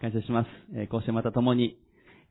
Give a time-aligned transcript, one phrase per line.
[0.00, 0.48] 感謝します。
[0.74, 1.78] えこうしてまた共に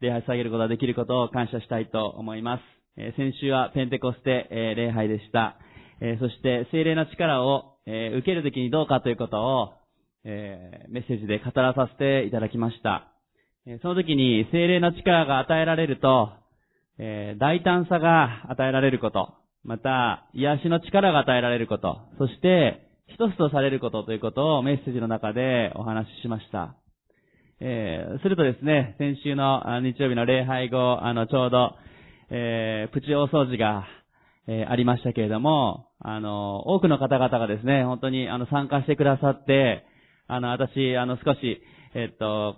[0.01, 2.61] 礼拝下げることができることを感謝したいと思います。
[2.97, 5.57] え先週はペンテコステ、え礼拝でした。
[6.01, 9.73] えそして精霊の力を、え受けるときにどうかということを、
[10.25, 13.11] えメッセージで語らさせていただきました。
[13.65, 16.31] えその時に精霊の力が与えられると、
[16.97, 19.33] え大胆さが与えられること、
[19.63, 26.75] また、癒しの力が与えられること、そして、一つとされることということをメッセージの中でお話ししました。
[27.61, 31.75] えー、するとですね、先週の日曜日の礼拝後、あの、ちょうど、
[32.29, 33.85] えー、プチ大掃除が、
[34.47, 39.85] えー、ありましたけれども、あの、多くの方々がですね、本当にあの、参加してくださって、
[40.27, 41.61] あの、私、あの、少し、
[41.93, 42.57] えっと、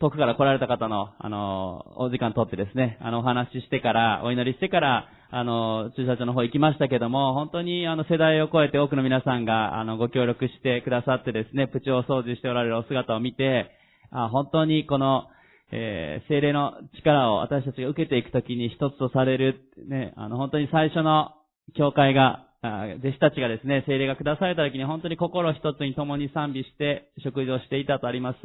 [0.00, 13.70] 遠くから来られた方の、あの、お時間とってですね、あの、お話ししてから、お祈りしてから、あの、駐車場の方行きましたけども、本当にあの世代を超えて多くの皆さんが、あの、ご協力してくださってですね、プチを掃除しておられるお姿を見て、
[14.10, 15.26] あ本当にこの、
[15.72, 21.32] えー、精霊の力を私たちが受けていくときに一つとされる、ね、あの、本当に最初の
[21.76, 28.36] 教会が、弟子たちがですね、精霊が下されたときに本当に心一つに共に賛美して食事をしていたとあります。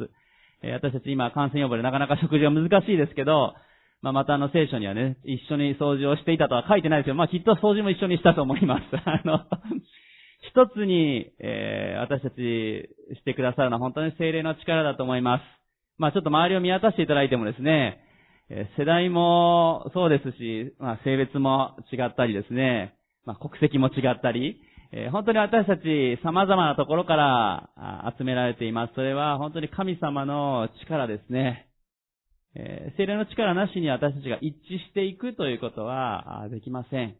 [0.62, 3.54] えー、私たち今感染予防でなかなか食事は難しいですけど、
[4.02, 8.82] まあ、またあの聖書にはね、一緒に掃除をしていたとは書いてないですけど、まあ、きっと掃除も一緒にしたと思います。
[9.04, 9.40] あの、
[10.50, 15.42] 一つに、えー、私たちしてくださるのは本当に精霊の力だと思います。
[15.98, 18.00] まあ、ちょっと周りを見渡していただいてもですね、
[18.50, 24.60] えー、世代もそうですし、まあ、性別も違ったりですね、まあ、国籍も違ったり、
[24.92, 28.94] えー、本当に私たち様々なところから集められています。
[28.94, 31.68] それは本当に神様の力ですね。
[32.54, 37.16] えー、精霊の力なしに私たちが一致していくということはできません。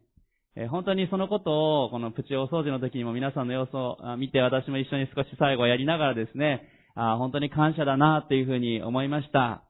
[0.59, 9.63] えー、本当にそのことを、このプチ大掃除の時にも皆さんの様子を見て私も一緒に少し最後やりながらですね、あ本当に感謝だなっていうふうに思いました。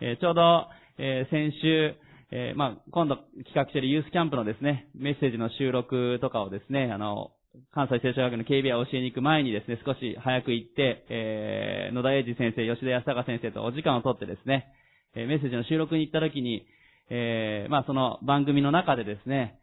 [0.00, 1.94] えー、ちょうど、え先週、
[2.30, 7.32] えまあ、今度企画しているユースキャンプのですね、メッセージの収録とかをですね、あの、
[7.74, 14.72] 関西聖書学の警備屋を教えに行く前にですね、少し早く行って、えー、野田英二先生、吉田康隆先生とお時間をとってですね、
[15.14, 16.64] えメッセージの収録に行った時に、
[17.10, 19.58] えー、まあその番組の中でですね、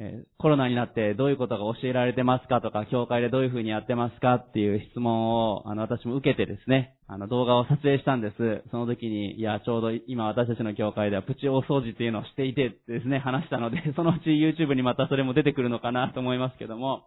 [0.00, 8.62] えコロナになってどういうことが教えられてますかとか、教会でどういうふうにやってますかっていう質問を、あの、私も受けてですね、あの、動画を撮影したんです。
[8.70, 17.04] その時に、いや、ちょうど今私たちの教会ではプチ大掃除っていうのをしていてですね、話したので、 そのうち YouTube にまたそれも出てくるのかなと思いますけども、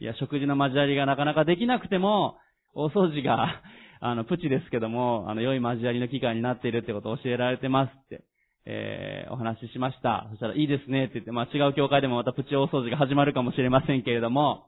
[0.00, 2.36] いや、食事の交わりがなかなかできなくても、
[2.74, 3.62] 大掃除が
[4.00, 8.24] あの、プチですけども、あの、良い交わりの機会になっているってことを教えられてますって、
[8.66, 10.26] えー、お話ししました。
[10.30, 14.66] そしたら、いいですねって言って、まあ、違う教会でもまたプチ大掃除が始まるかもしれませんけれども、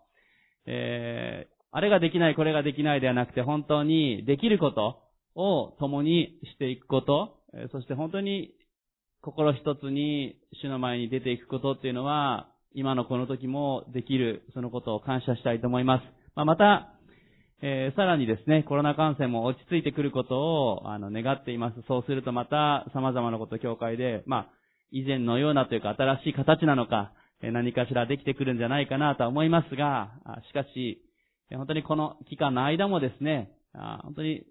[0.67, 5.03] えー、あれができない、これができないではなくて、本当にできること
[5.35, 7.39] を共にしていくこと、
[7.73, 8.53] そして本当に
[9.21, 16.03] 心一つに主の前に出ていくことっていうのは、今のこの時もできる、そのことを感謝したいと思います。
[16.37, 16.95] まあ、また、
[17.61, 21.83] えー、さらにですね、コロナ感染も落ち着いてくることを、あの、願っています。
[21.89, 24.49] そうするとまた、様々なこと、教会で、まあ、
[24.93, 30.13] 以前のようなというか、新しい形なのか、何かしらできてくるんじゃないかなとは思いますが、
[30.49, 31.03] しかし、
[31.51, 34.45] 本当にこの期間の間もですね、本当に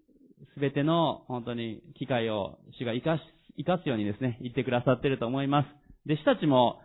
[0.59, 3.21] 全ての本当に機会を主が生かし、
[3.57, 5.67] 生かすようにですね、言ってくださっていると思います。
[6.05, 6.79] 弟子たちも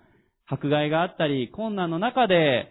[0.46, 2.68] 迫害があったり、困難の中で、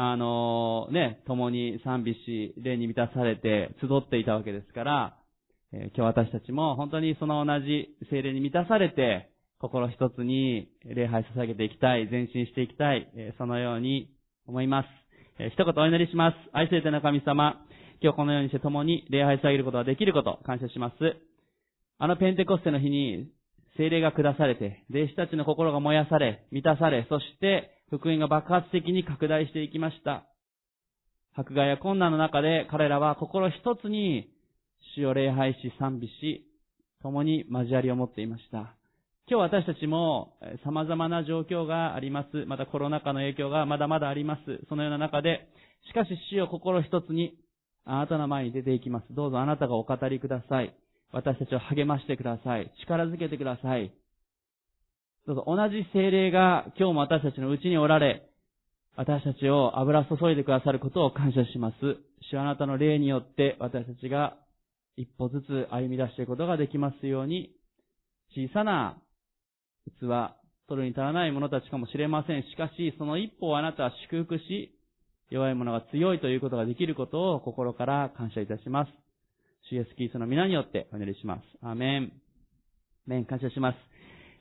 [0.00, 5.16] あのね、共に賛美し、霊に満たされて集っていたわけですから、
[5.72, 14.08] えー、今日私たちも本当にその同じ精霊に満たされて、心一つに礼拝捧げていきたい、前進していきたい、えー、そのように
[14.46, 14.86] 思います。
[15.40, 16.36] えー、一言お祈りします。
[16.52, 17.60] 愛するての神様、
[18.00, 20.94] 今日このようにして共に礼拝捧げることができること、感謝します。
[21.98, 23.32] あのペンテコステの日に
[23.76, 30.24] 精霊が下されて、弟子たちの心が燃やされ、満たされ、そして福音が爆発的に拡大していきました。
[31.34, 34.28] 迫害や困難の中で彼らは心一つに
[34.96, 36.46] 主を礼拝し賛美し、
[37.02, 38.74] 共に交わりを持っていました。
[39.30, 40.32] 今日私たちも
[40.64, 42.44] 様々な状況があります。
[42.46, 44.40] またコロナ禍の影響がまだまだあります。
[44.68, 45.48] そのような中で、
[45.88, 47.38] しかし主を心一つに
[47.84, 49.06] あなたの前に出ていきます。
[49.10, 50.74] どうぞあなたがお語りください。
[51.12, 52.70] 私たちを励ましてください。
[52.82, 53.92] 力づけてください。
[55.28, 58.22] どうぞ同じ精霊が今日も私たちのうちにおられ、
[58.96, 61.76] 私たちを油注いでくださることを感謝します。
[62.32, 64.38] 主あなたの霊によって私たちが
[64.96, 67.50] 一歩ずつ歩み出していくことができますように、
[68.34, 68.96] 小さな
[70.00, 70.08] 器、
[70.66, 72.42] 取るに足らない者たちかもしれません。
[72.44, 74.78] しかし、その一歩をあなたは祝福し、
[75.28, 78.92] 弱い者が強いということができることを心から感謝いたします。
[79.68, 81.42] 主イエスキリストの皆によってお祈りします。
[81.60, 82.12] アーメン。
[83.06, 83.87] メン、感謝します。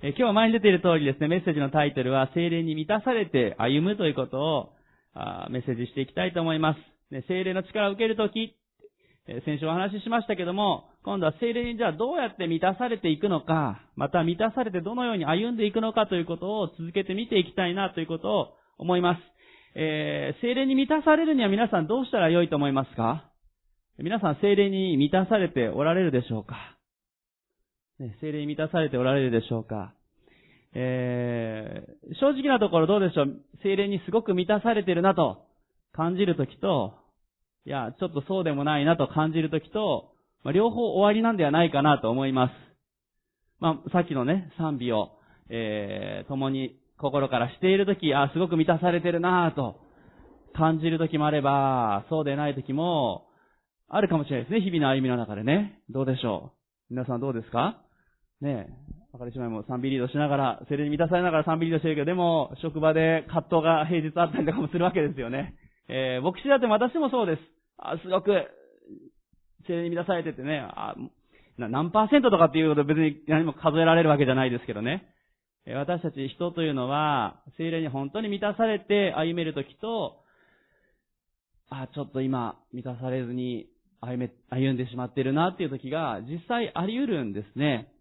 [0.03, 4.73] 今日前に出ている通りですね、メッセージのタイトルは、精霊に満たされて歩むということを
[5.15, 6.79] あメッセージしていきたいと思います。
[7.11, 8.55] ね、精霊の力を受けるとき、
[9.43, 19.21] 先週お話ししましたけども、今度は精霊にじゃあどうやって満たされていくのか、また満たされてどのように歩んでいくのかということを続けて見ていきたいなということを思います。
[19.73, 23.31] えー、精霊に満たされるには皆さんどうしたらよいと思いますか？
[23.97, 26.76] 皆さん精霊に満たされておられるでしょうか、
[27.99, 29.93] ね、精霊に満たされておられるでしょうか。
[30.73, 33.41] えー、正直なところどうでしょう。
[33.63, 35.45] 精霊にすごく満たされてるなと
[35.93, 36.93] 感じるときと、
[37.65, 40.11] いや、ちょっとそうでもないなと感じるときと、
[40.43, 42.51] まあ、両方終わりなんではないかなと思います。
[43.59, 45.17] まあ、さっきのね、賛美を、
[45.49, 49.79] えー、共に心からしているとき、あ、すごく満たされてるなと
[50.53, 53.25] 感じるときもあれば、そうでないときも、
[53.89, 55.79] あるかもしれないですね、日々の歩みの中でね。
[55.89, 56.51] どうでしょ
[56.89, 56.93] う。
[56.93, 57.81] 皆さんどうですか？
[58.41, 58.73] ねえ、
[59.13, 65.55] あかり姉妹も賛美リードしながら、精霊に満たされながら賛美リードしてるけど、でも、職場で葛藤が平日あったりとかもするわけですよね。
[65.89, 67.41] えー、牧師だって私もそうです。
[67.77, 68.31] あ、すごく、
[69.67, 70.95] 精霊に満たされててね、あ、
[71.57, 75.07] 何パーセントとかっていうこと別に何も数えられるわけじゃないですけどね。
[75.75, 80.21] 私たち人というのは、精霊に本当に満たされて歩めるときと、
[81.69, 83.67] あ、ちょっと今、満たされずに
[83.99, 87.91] 歩め、歩んでしまってるなっていう時が実際あり得るんですね。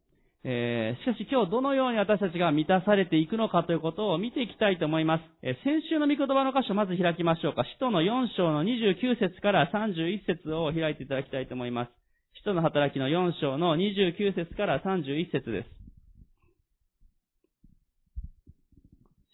[0.44, 5.22] えー、しかし今日どのように私たちが満たされていくのかということを見ていきたいと思います。
[5.42, 7.64] えー、先週の御言葉の箇所をまず開きましょうか。
[7.64, 11.90] 使徒の4章の29節から31節を開いていただきたいと思います。
[12.38, 15.68] 使徒の働きの4章の29節から31節です。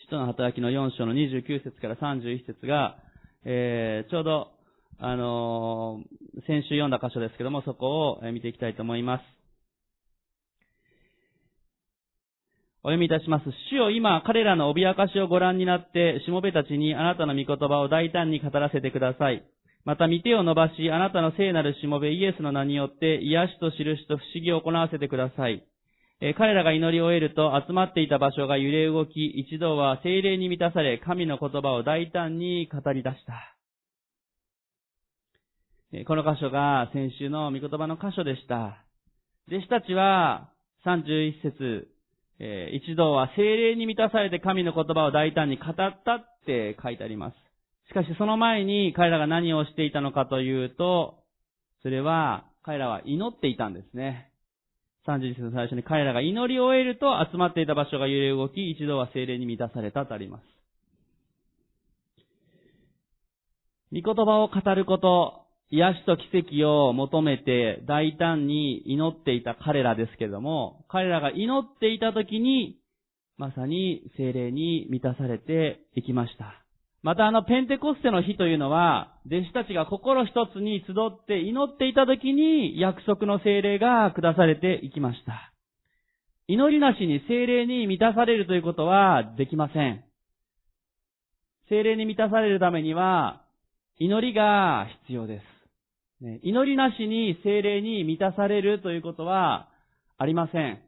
[0.05, 2.97] 使徒の働きの4章の29節から31節が、
[3.45, 4.49] えー、ちょうど、
[4.99, 6.01] あの、
[6.47, 9.42] 先週読んだ箇所ですけども、そこを見ていきたいと思います。
[12.85, 13.45] お読みいたします。
[13.71, 19.45] 主よ今、彼らの脅かしをご覧になって、しもべたちにあなたの御言葉を大胆に語らせてください。
[19.85, 25.65] また、見手を伸ばし、あなたの聖なるしもべイエスの名によって、癒しと印と不思議を行わせてください。
[26.21, 33.57] え彼らが祈り終えると、集まっていた場所が揺れ動き、一度は精霊に満たされ、神の言葉を大胆に語り出した。
[36.07, 38.85] この箇所が先週の御言葉の箇所でした。
[39.47, 40.51] 弟子たちは
[40.85, 41.92] 31節、
[42.45, 45.99] え一度は精霊に満たされて神の言葉を大胆に語ったっ
[46.45, 47.37] て書いてあります。
[47.89, 51.23] しかしその前に彼らが何をしていたのかというと、
[51.83, 54.33] それは彼らは祈っていたんですね。
[55.07, 60.43] 31節の最初に彼らが祈り終えると集まっていた場所が揺れ動き、一度は精霊に満たされたとあります。
[63.93, 65.42] 御言葉を語ること、
[65.73, 66.25] 癒しと奇
[66.61, 72.77] 跡を求めて大胆に祈っていた彼らですけども、彼らが祈っていた時に、
[73.39, 76.63] まさに精霊に満たされていきました。
[77.03, 85.55] またあのペンテコステの日というのは、弟子たちが心一つに集って祈っていた時に約束の精霊が下されていきました。
[86.49, 90.05] 祈りなしに精霊に満たされるということはできません。
[91.71, 93.41] 精霊に満たされるためには、
[93.99, 95.52] 祈りが必要です。
[96.43, 99.69] 祈りなしに精霊に満たされるということは
[100.19, 100.81] ありません。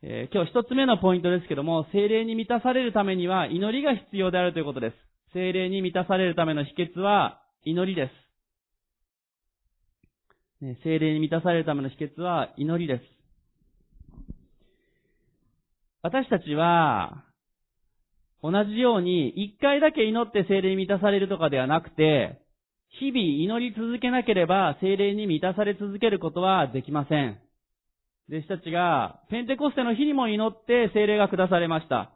[0.00, 4.96] えー、今日一つ目のポイントですけども、精霊に満たされるためには祈りが必要であるということです。
[5.34, 8.12] 精霊に満たされるための秘訣は祈りで
[10.60, 10.64] す。
[10.64, 13.04] ね、精霊に満たされるための秘訣は祈りです。
[16.02, 17.24] 私たちは、
[18.40, 22.40] 同じように一回だけ祈って精霊に満たされるとかではなくて、
[23.00, 27.38] 日々祈り続けなければ精霊に満たされ続けることはできません。
[28.30, 32.12] 弟子たちがペンテコステの日にも祈って精霊が下されました。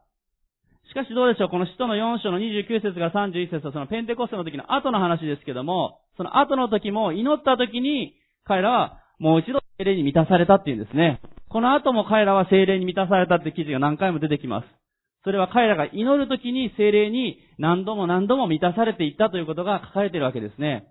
[0.88, 8.14] しかしどうでしょうこの使徒の4章の29節から31節はそのペンテコステの時の後の話ですけども、その後の時も祈った時に
[8.44, 11.20] 彼らはもう一度精霊に満たされたっていうんですね。
[11.48, 14.81] この後も彼らは精霊に満たされたって記事が何回も出てきます。
[15.24, 20.88] それは彼らが祈るときに精霊に何度も何度も満たされていったということが書かれているわけですね。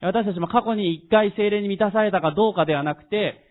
[0.00, 3.44] 私たちも過去に一回精霊に満たされたかどうかではなくて、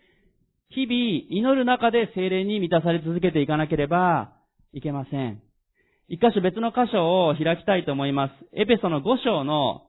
[0.69, 0.95] 日々
[1.29, 4.33] 祈る中で精霊に満たされ続けていかなければ
[4.73, 5.41] いけません。
[6.09, 8.33] 一箇所別の箇所を開きたいと思います。
[8.53, 9.83] エペソの5章の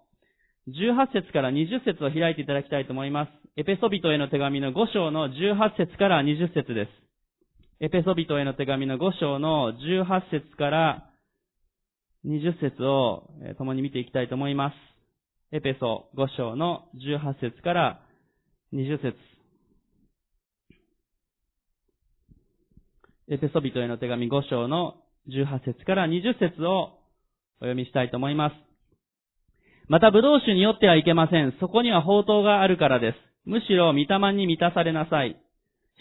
[0.68, 3.30] 18節から20節を開いていただきたいと思います。
[3.56, 7.07] エペソ人への手紙の5章の18節から20節です。
[7.80, 11.10] エペソビトへの手紙の5章の18節から
[12.26, 14.74] 20節を共に見ていきたいと思います。
[15.54, 18.00] エペソ5章の18節から
[18.74, 19.14] 20節
[23.28, 24.96] エペソビトへの手紙5章の
[25.28, 26.98] 18節から20節を
[27.60, 28.54] お読みしたいと思います。
[29.86, 31.54] また、武道酒によってはいけません。
[31.60, 33.16] そこには宝刀があるからです。
[33.44, 35.40] むしろ、御霊に満たされなさい。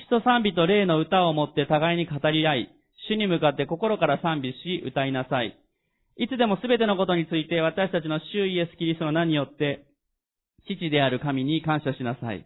[0.03, 2.69] 詩と賛美と霊の歌をもって互いに語り合い、
[3.09, 5.57] 主に向かって心から賛美し、歌いなさい。
[6.17, 9.85] いつでもすべてのことについて私たちの主イエス・キリストの名によって、
[10.67, 12.45] 父である神に感謝しなさい。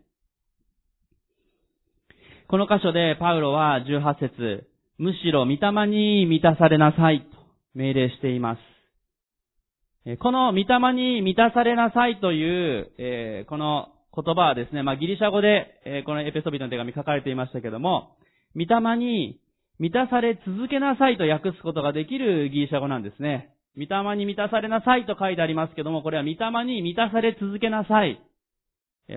[2.48, 4.68] この箇所でパウロは18節
[4.98, 7.26] むしろ御霊に満たされなさいと
[7.74, 10.18] 命令しています。
[10.20, 18.18] この御霊に満たされなさいという、この言葉はですね、まあ、ギリシャ語で、えー、このエペソビトの手紙書かれていましたけども、
[18.56, 19.40] 御霊に
[19.80, 23.54] 満たされ続けなさいと訳すことができるギリシャ語なんですね。
[23.78, 28.22] 御霊に満たされなさいと書いてありますけども、これは御霊に満たされ続けなさい。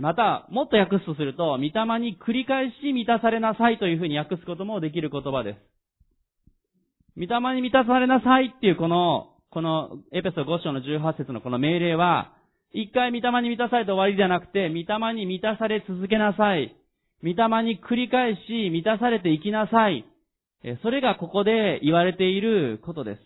[0.00, 5.58] また、もっと訳すとすると、御霊に繰り返し満たされなさいというふうに訳すこともできる言葉です。
[7.16, 12.32] 御霊に満たされなさいっていうこの、このエペソ5章の18節のこの命令は、
[12.76, 16.74] 一回御霊に満たされて終わりじゃなくて、御霊に満たされ続けなさい。
[17.22, 20.04] 御霊に繰り返し満たされていきなさい。
[20.82, 23.16] それがここで言われていることで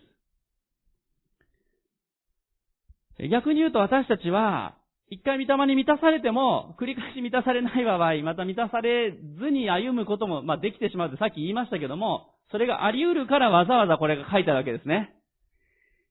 [3.17, 3.27] す。
[3.27, 4.75] 逆に言うと私たちは、
[5.09, 15.15] 一回御霊に満たされても、繰り返し満たされない場合、また満たされずに歩むことも、まあ、できてしまうってさっき言いましたけども、それがあり得るからわざわざこれが書いてあるわけですね。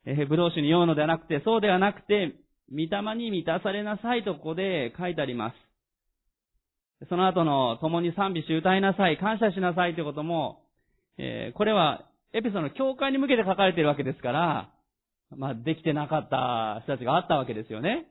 [0.07, 2.35] えー、ブドウ酒に酔うのではなくて、そうではなくて、
[2.71, 5.53] 御霊に満たされなさいとここで書いてありま
[7.01, 7.07] す。
[7.09, 10.63] その後の共に賛美し歌いなさい、感謝しなさいということも、
[11.17, 14.71] えー、これはエペソードの教会に向けて書かれているわけですから、
[15.37, 18.07] まあ、できてなかった人たちがあったわけですよね。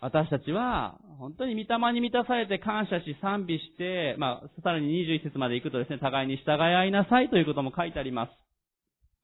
[0.00, 8.30] 私たちは、本当に御霊に満たされて感謝し賛美して、まあ、さらに21節まで行くとですね、互いに従い合いなさいということも書いてあります。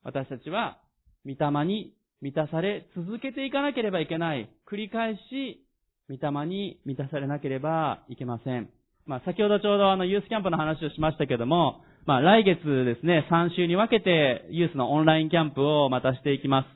[0.05, 0.79] 私たちは、
[1.27, 1.93] 御霊に
[2.23, 4.51] 満たされ続けていかなければいけない。
[4.71, 5.65] 繰り返し、
[6.11, 8.69] 御霊に満たされなければいけません。
[9.07, 16.67] まあ、先ほどちょうどあの、ユースキャンプの話をしましたけども、まあ、来月ですね、3週に分けて、ユースのオンラインキャンプをまたしていきます。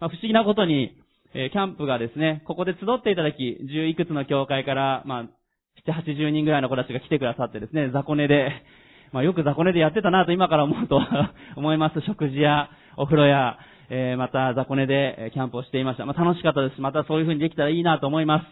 [0.00, 0.96] まあ、不思議なことに、
[1.34, 5.24] えキャンプがですね、ここで集っていただき、十いくつの教会から、まあ、
[5.86, 8.50] 七、八十人ぐらいの子たちが来てくださってですね、雑魚寝で、
[9.12, 11.00] まあ、よく雑魚寝でやってたなと今から思うと
[11.56, 12.00] 思います。
[12.02, 13.58] 食事や、お風呂や、
[13.90, 16.06] えー、また雑魚寝でキャンプをしていました。
[16.06, 16.80] まあ、楽しかったです。
[16.80, 18.46] またそういう風にできたらいいなと思います。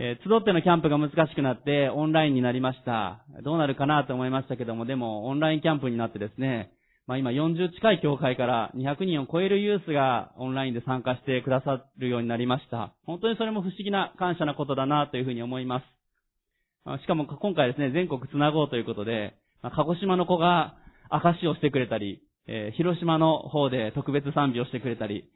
[0.00, 3.24] えー、集ってのキャンプが難しくなって、オンラインになりました。
[3.42, 6.70] どうなるかなと思いましたけども、でも、オンラインキャンプになってですね、
[7.08, 12.92] まあ今40近い教会から200人を超えるユースがオンラインで参加してくださるようになりました。
[13.06, 17.00] 本当にそれも不思議な感謝なことだなというふうに思います。
[17.02, 20.76] しかも今回ですね、全国つなごうということで、ま鹿児島の子が
[21.08, 25.28] 証しをしてくれたり、えー、広島の方で特別賛美をしてくれたり、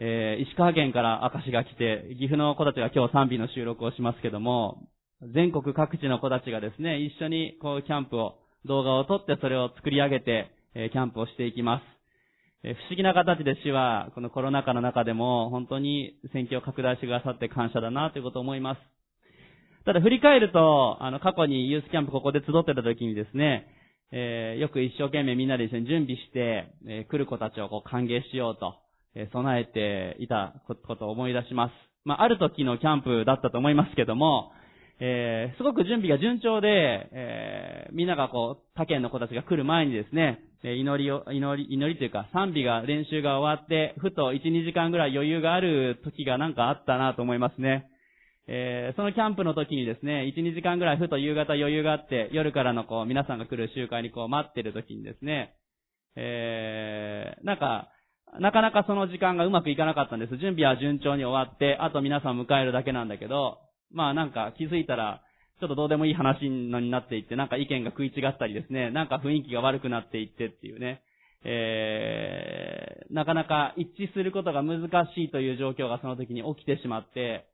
[0.00, 4.86] えー、石川県から証しが来て、岐阜の子たちが今日賛美の収録をしますけども、
[5.34, 11.82] 全国各地の子たちがですね、一緒にこうキャンプを、動画を撮ってそれを作り上げて、えキャンプをしていきます。
[12.62, 18.80] え不思議な形で主は、このコロナ禍の中でも、本当に選挙を拡大してくださって感謝だなということを思います。
[19.86, 23.66] ただ振り返ると、あの、過去にユースキャンプここで集ってた時にですね、
[24.10, 28.74] えー、よく一生懸命みんなで一緒に準備して、えー、来る子たちをこう歓迎しようと、
[29.14, 31.72] えー、備えていたことを思い出します。
[32.04, 34.52] まあ、ある時のキャンプだったと思いますけども、
[35.00, 47.88] えー、すごく準備が順調で、えー、みんながこう、他県の子たちが来る前にですね、え祈りを、祈り、祈りというか、賛美が、練習が終わって、ふと1、2時間ぐらい余裕がある時がなんかあったなと思いますね。
[48.50, 55.54] えー、そのキャンプの時にですね、1、2時間ぐらいふと夕方余裕があって、夜からのこう、皆さんが来る集会にこう、待ってる時にですね、
[56.16, 57.88] えー、なんか、
[58.40, 60.38] なかなかその時間がうまくいかなかったんです。
[60.38, 63.58] 準備は順調に終わって、あと皆さん迎えるだけなんだけど、
[63.92, 65.22] まあなんか気づいたら、
[65.60, 71.02] ちょっとどうでもいい話になっていって、なんか意見が食い違ったりですね、なんか雰囲気が悪くなっていってっていうね、
[71.44, 77.46] えー、なかなか一致することが難しいという状況がその時に起きてしまって、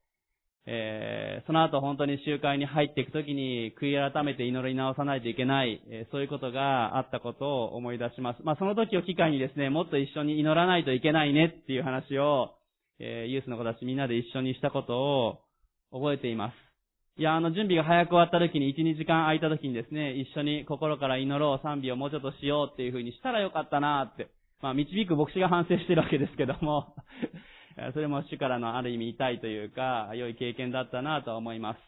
[0.67, 8.43] えー、その後本当に集会に入っていく時に悔い改めて祈り直さないといけない、えー、そういうことがあったことを思い出します。
[8.43, 12.55] まあその時を機会にですね、もっと一緒に祈らないといけないねっていう話を、
[12.99, 15.41] えー、ユースの子たちみんなで一緒にしたことを
[15.93, 16.65] 覚えています。
[17.17, 24.31] いや、あの、準備が早く終わった時に、1、2時間空いた時にですね、一緒に心から祈ろう、賛美をもうちょっとしようっていう風にしたらよかったなって。
[24.61, 26.97] まあ、導く牧師が反省してるわけですけども、
[27.93, 31.79] それも主からのある意味痛いというか、良い経験だったなと思います。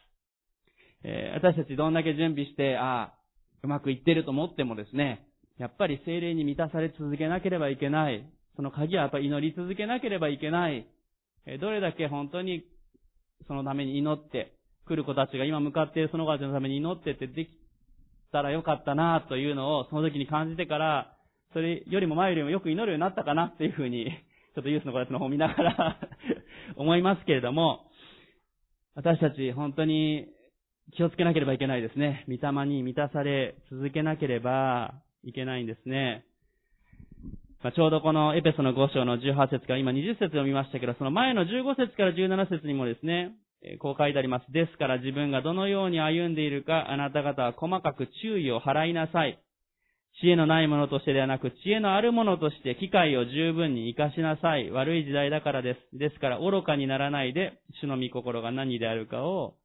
[1.03, 3.13] え、私たちどんだけ準備して、ああ、
[3.63, 5.27] うまくいってると思ってもですね、
[5.57, 8.25] やっぱり精霊に満たされ続けなければいけない。
[8.55, 10.87] その鍵はやっぱり祈り続けなければいけない。
[11.61, 12.65] どれだけ本当に
[13.47, 14.53] そのために祈って
[14.85, 17.51] 来る子たちが今向かっているその子たちのために祈ってってでき
[18.31, 21.13] たらよかったなというのをその時に感じてから、
[21.53, 24.11] それよりも前よりもよく祈るようになったかなっていうふうに、
[24.57, 25.99] ちょっとユースの子たちの方を見ながら
[26.77, 27.91] 思いますけれども、
[28.95, 30.25] 私たち本当に
[30.93, 32.25] 気をつけなければいけないですね。
[32.27, 36.25] 御霊に満たされ続けなければいけないんですね。
[37.61, 43.33] まあ、ちょうどこのエペソの5章の18節から今20節読みましたけど、その前の15節から17節にもですね、
[43.77, 44.51] こう書いてあります。
[44.51, 49.37] ですから自分がどのように歩んでいるか、あなた方は細かく注意を払いなさい。
[50.19, 54.71] 知恵のないものとしてではなく、知恵のあるものとして機会を十分に活かしなさい。
[54.71, 55.97] 悪い時代だからです。
[55.97, 59.55] ですから愚かにならないで、主の御心が何であるかを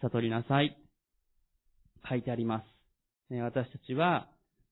[0.00, 0.78] 悟りなさい。
[2.08, 2.64] 書いてありま
[3.30, 3.34] す。
[3.34, 4.28] 私たちは、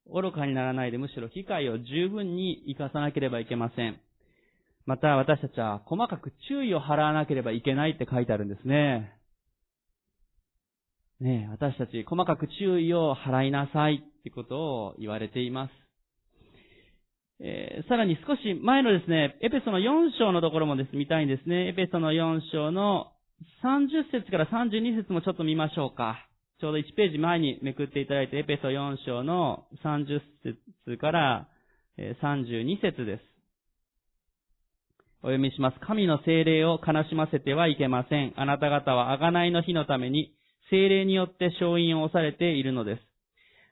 [0.07, 4.01] 愚かにならないでむしろ機会を十分に活かさなければいけません。
[4.87, 9.13] また私たちは細かく注意を払わなければいけないって書いてあるんですね。
[11.21, 15.71] ね私たち細かく注意を払いなさいってことを言われています。
[17.43, 21.69] えー、さらに少し前のですね、エペソの4章のところもです、見たいんですね。
[21.69, 23.13] エペソの4章の
[23.65, 26.27] 30節から32節もちょっと見ましょうか。
[26.61, 30.21] ちょうど1ページ前にめくっていただいて、エペソ4章の30
[30.87, 31.49] 節から
[31.99, 33.23] 32節です。
[35.23, 35.79] お読みします。
[35.81, 38.35] 神の精霊を悲しませてはいけません。
[38.37, 40.35] あなた方は贖いの日のために
[40.71, 43.10] 精霊によって勝因を押されているのです。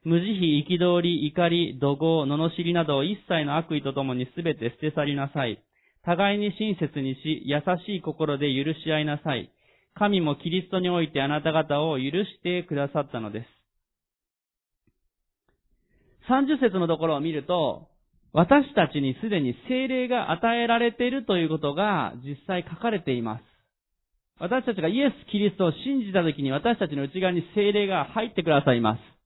[0.05, 5.61] 無慈悲、憤り、怒り、怒号、罵りなどを一切の悪意とともにすべて捨て去りなさい。
[6.03, 9.51] 互いに親切にし、優しい心で許し合いなさい。
[9.95, 13.47] 神もキリストにおいてあなた方を許してくださったのです。
[16.29, 17.89] 30節のところを見ると、
[18.31, 23.43] 私たちにすでに精霊が与えられているということが実際書かれています。
[24.39, 29.18] 私たちがイエス・キリストを信じたときに私たちの内側に精霊が入ってくださいます。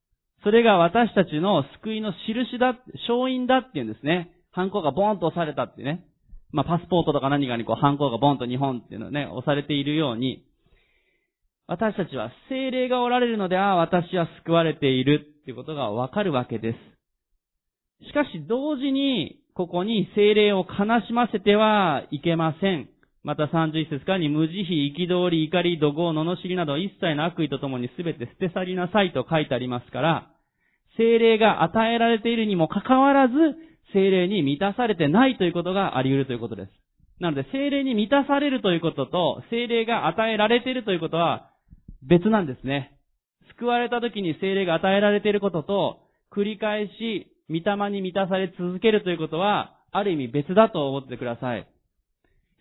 [0.43, 2.77] それが私たちの救いの印だ、
[3.07, 4.31] 勝因だっていうんですね。
[4.51, 6.05] ハンコがボーンと押されたってね。
[6.51, 10.45] まあ、パスポートとか何かにこう、ハンコがボーンと日本っていうのね、押されているように、
[11.65, 16.73] 私たちは精霊がおられるので、ああ、私は救われているっていうことがわかるわけで
[18.01, 18.07] す。
[18.07, 22.89] しかし同時に、ここに精霊を悲しませてはいけません。
[23.23, 30.32] また31節からに無慈悲、憤り、怒り、怒号、罵りなど一切の悪意とともに全て捨て去りなさいと書いてありますから、
[30.97, 33.33] 精霊が与えられているにもかかわらず、
[33.93, 36.71] 精霊に満たされてないということがあり得るということです。
[37.19, 41.49] なので、精霊に満たされるということと、精霊が与えられているということは、
[42.01, 42.97] 別なんですね。
[43.57, 45.99] 救われた時に精霊が与えられていることと、
[46.31, 51.67] 繰り返し、御霊に満たされ続けるということは、ある意味別だと思ってください。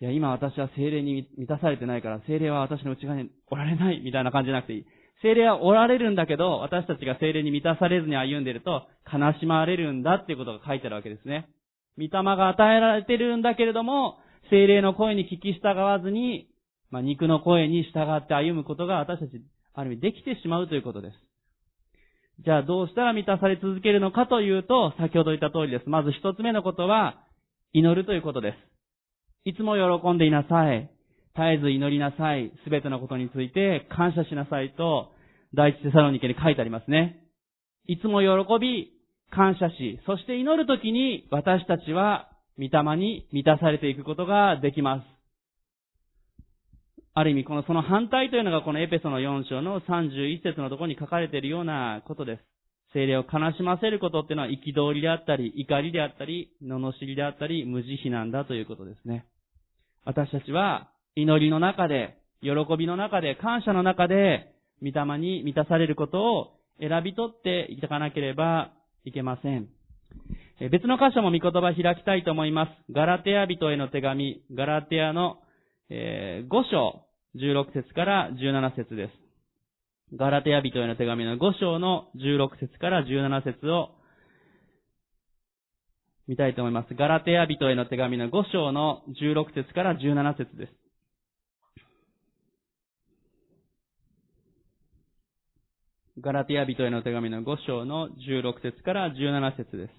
[0.01, 4.85] いや、今私は精霊に満たされてないから、精霊は私の内側におられないみたいな感じじゃなくていい。
[5.23, 11.47] 精霊はおられるんだけど、私たちが精霊に満たされずに歩んでいると、悲しまれるんだっていうことが書いてあるわけですね。
[11.97, 14.17] 御霊が与えられてるんだけれども、
[14.49, 16.49] 精霊の声に聞き従わずに、
[16.91, 19.41] まあ、肉の声に従って歩むことが私たち、
[19.73, 21.15] ある意味できてしまうということです。
[22.43, 25.89] じゃあどうしたら満たされ続けるのかというと、先ほど言った通りです。
[25.89, 27.23] まず一つ目のことは、
[27.71, 28.53] 祈るということで
[29.45, 29.49] す。
[29.49, 30.89] いつも喜んでいなさい。
[31.35, 32.51] 絶えず祈りなさい。
[32.63, 35.12] すべてのことについて感謝しなさいと、
[35.53, 37.19] 第一テサロニケに書いてありますね。
[37.87, 38.91] いつも喜び、
[39.29, 45.13] 感謝し、そして祈るときに私たちは御霊に満たされていくことができます。
[47.15, 52.41] ある意味、この、その反対というのがこのエペソの4章の31節のところに書かれているようなことです。
[52.93, 59.25] 精霊を悲しませることっていうのは憤りであったり、怒りであったり、罵りであったり、無慈悲なんだということですね。
[60.05, 64.52] 私たちは、祈りの中で、喜びの中で、感謝の中で、
[64.83, 68.71] 御霊に満たされることを選び取っていかなければ
[69.05, 69.69] いけません。
[70.71, 72.93] 別の箇所も御言葉開きたいと思います。
[72.93, 75.37] ガラテア人への手紙、ガラテアの
[75.89, 79.13] え、5章16節から17節です。
[80.15, 83.89] ガラテヤ人への手紙の5章の16節から17節を
[86.27, 86.95] 見たいと思います。
[86.95, 90.82] ガラテヤ人への手紙の5章の16節から17節です。
[96.21, 99.93] ガラテヤ人への手紙の5章の16節から17節です。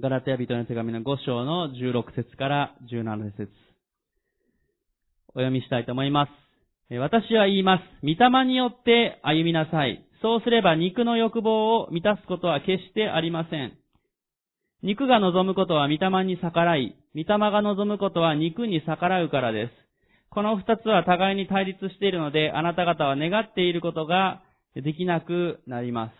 [0.00, 3.50] ガラテヤ人の手紙の5章の16節から17節
[5.28, 6.28] お読みしたいと思いま
[6.88, 6.98] す。
[6.98, 7.82] 私は言います。
[8.02, 10.02] 御霊によって歩みなさい。
[10.22, 13.76] そうすれば肉の欲望を満たすことは決してありません。
[14.82, 19.89] 肉が望むことは御霊に逆らい、御霊が望むことは肉に逆らうからです。
[20.32, 24.42] この二つは互いに対立しているので、あなた方は願っていることが
[24.76, 26.12] できなくなります。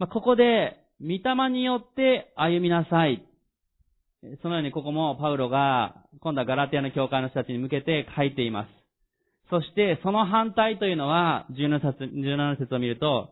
[0.00, 3.24] まあ、ここで、御霊によって歩みなさい。
[4.42, 8.68] そのようにここもパウロが、今度はガラティアの教会の人たちに向けて書いています。
[9.50, 13.30] そして、その反対というのは、17節 ,17 節を見ると、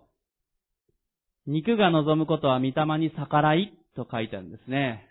[1.47, 5.10] 肉が望むことは御霊に逆らいと書いてあるんですね。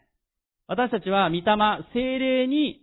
[0.70, 1.44] 私たちは御霊、
[1.94, 2.80] 精霊に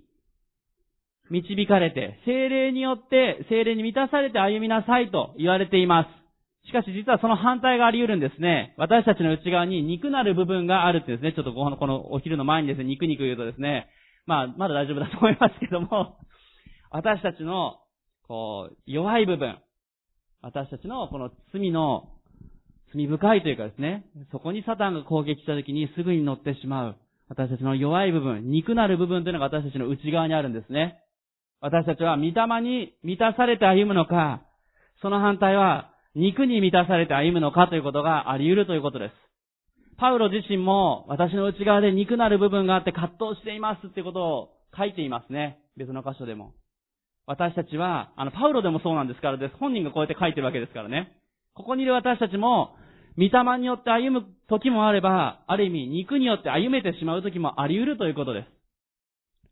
[1.30, 6.66] 導かれて、精霊によって精霊に満たされて歩みなさいと言われています。
[6.66, 8.74] しかし実はその反対があり得るんですね。
[8.76, 13.86] 私たちの内側に肉なる部分があるってですね、ちょっとこのこのお昼の前にですね、肉肉言うとですね、
[14.26, 16.18] まあ、まだ大丈夫だと思いますけども、
[16.90, 17.78] 私たちの、
[18.26, 19.58] こう、弱い部分、
[20.42, 22.08] 私たちのこの罪の、
[22.92, 26.96] 罪深いというかですね、そこにサタンが攻撃した時にすぐに乗ってしまう。
[27.28, 31.00] 私たちの弱い部分、肉なる部分というのが私たちの内側にあるんですね。
[31.60, 34.42] 私たちは御霊に満たされて歩むのか、
[35.02, 39.12] その反対は肉に満たされて歩むのかということがあり得るということです。
[39.98, 45.58] パウロ自身も私の内側で肉なる部分があって葛藤していますっていうことを書いていますね。
[45.76, 46.52] 別の箇所でも。
[47.26, 49.56] 私たちは、あの、パウロでもそうなんですからです。
[49.56, 51.12] 本人がこうやって書いてるわけですからね。
[51.54, 52.76] ここにいる私たちも、
[53.18, 58.46] 御霊によって歩む時もあれば、ある意味肉によって歩めてしまう時もあり得るということです。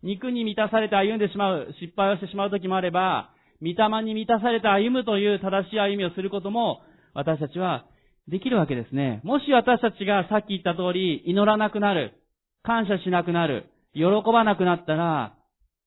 [0.02, 3.30] 肉に満たされて歩んでしまう、失敗をしてしまう時もあれば、
[3.62, 6.82] 御霊に満たされて歩むという正しい歩みをすることも、
[7.14, 7.86] 私たちは
[8.28, 9.20] できるわけですね。
[9.24, 12.12] もし私たちがさっき言った通り、祈らなくなる、
[12.62, 15.34] 感謝しなくなる、喜ばなくなったら、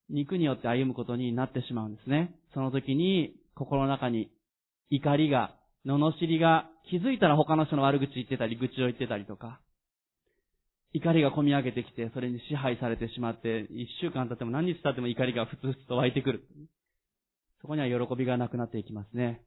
[0.10, 2.34] 肉によって歩むことになってしまうんですね。
[2.54, 4.32] その時に、心の中に
[4.90, 5.54] 怒りが、
[5.86, 9.60] 罵りが、気づいたら他の人の悪口言ってたり、愚痴を言ってたりとか、
[10.94, 16.48] 怒りが込み上げてきて、それに支配されてしまって、一週間経っても何日経っても怒りがふつふつと湧いてくる。
[17.62, 19.42] そこには喜びがなくなっていきますね。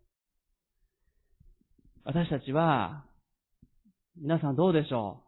[2.04, 3.04] 私たちは、
[4.20, 5.22] 皆さんどうでしょ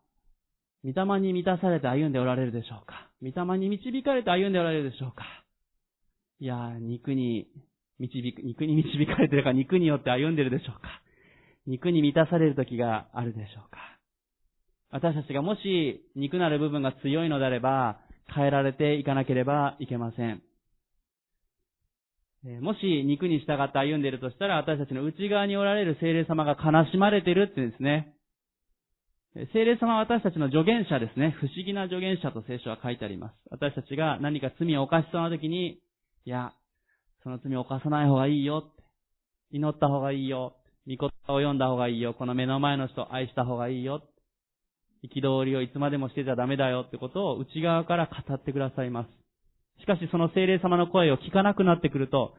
[0.85, 0.93] う？
[0.93, 3.09] 御霊に満たされて歩んでおられるでしょうか？
[3.23, 5.25] 御霊に導かれて歩んでおられるでしょうか？
[6.41, 7.47] いや、肉に
[8.01, 10.89] 導く、肉に導かれてるか肉によって歩んでるでしょうか？
[11.67, 13.79] 肉に満たされる時があるでしょうか
[14.91, 17.99] 私たちがもし肉なる部分が強いのであれば、
[18.35, 20.43] 変えられていかなければいけません。
[22.61, 28.15] もし肉に従って歩んでいるとしたら、私たちの内側におられる精霊様が悲しまれているってですね。
[29.55, 31.35] 精霊様は私たちの助言者ですね。
[31.41, 33.35] 不思議な助言者と聖書は書いてあります。
[33.51, 35.79] 私たちが何か罪を犯しそうな時に、
[36.27, 36.53] いや、
[37.23, 38.83] その罪を犯さない方がいいよって。
[39.53, 40.57] 祈った方がいいよ。
[40.87, 42.15] 御言葉を読んだ方がいいよ。
[42.15, 44.03] この目の前の人を愛した方がいいよ。
[45.05, 49.09] 憤りをいつまでもしてちゃダメだよってことを内側から語ってくださいます。
[49.81, 52.35] しかしその精霊様の声を聞かなくなってくると、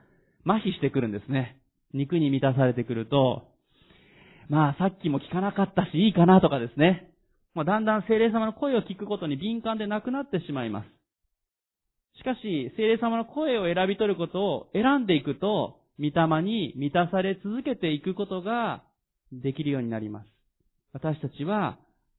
[0.45, 1.57] 麻痺してくるんですね。
[1.93, 3.43] 肉に満たされてくると、
[4.49, 7.09] まあさっきも聞かなかったしいいかなとかですね。
[7.55, 10.87] まあ、だんだん精霊様の声を聞くことに敏感でなくなってしまいます。
[12.17, 18.83] しかし、精霊様の声を選び取ることを選んでいくと、御霊に満たされ続けていくことが
[19.31, 20.27] できるようになります。
[20.93, 21.77] 私たちは、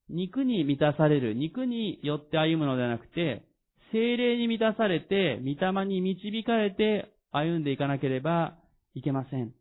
[0.09, 3.45] 肉に満たされる、肉によって歩むのではなくて、
[3.93, 8.55] 精霊に満たされて、御霊に導かれて歩んでいかなければ
[8.95, 9.53] いけません。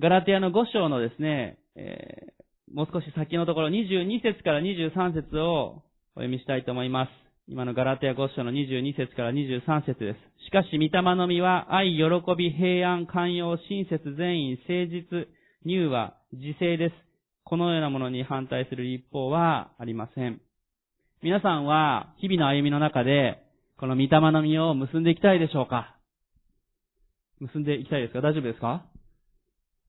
[0.00, 5.82] ガラテアの5章のですね、えー、もう少し先のところ22節から23節を
[6.14, 7.27] お読みしたいと思います。
[7.50, 10.44] 今のガラテア5章の22節から23節です。
[10.44, 12.02] しかし、御霊の実は愛、喜
[12.36, 15.26] び、平安、寛容、親切、善意、誠実、
[15.64, 16.94] 乳和、自制です。
[17.44, 20.42] このようなものに反対する一方はありません。
[21.22, 23.42] 皆さんは日々の歩みの中で、
[23.78, 25.96] この御霊の実を結んでいきたいでしょうか？
[27.40, 28.20] 結んでいきたいですか？
[28.20, 28.84] 大丈夫ですか？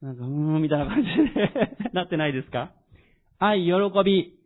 [0.01, 2.71] なんか、うーん、みたいな感じで なってないですか？
[3.37, 3.71] 愛、喜
[4.05, 4.38] び、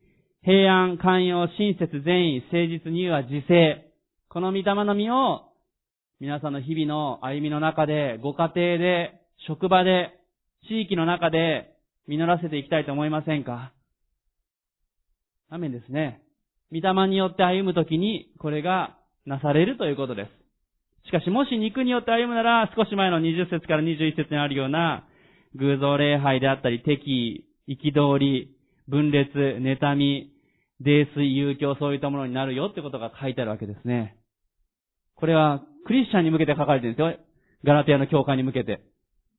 [0.45, 3.93] 平安、寛容、親切、善意、誠実、には自制。
[4.27, 5.53] この御霊の実を、
[6.19, 10.19] 皆さんの日々の歩みの中で、ご家庭で、職場で、
[10.67, 11.77] 地域の中で、
[12.09, 13.71] 実らせていきたいと思いませんか？
[15.49, 16.21] アメンですね。
[16.73, 21.07] 御霊によって歩むときに、これがなされるということです。
[21.07, 25.05] しかし、もし肉によって歩むなら、少し前の20節から21節にあるような、
[25.55, 28.57] 偶像礼拝であったり、敵意、憤り、
[28.89, 30.32] 分裂、妬み、
[30.83, 34.17] 泥酔、遊興、そういったものになるよってことが書いてあるわけですね。
[35.15, 37.17] これは、クリスチャンに向けて書かれてるんですよ。
[37.63, 38.81] ガラテヤの教会に向けて。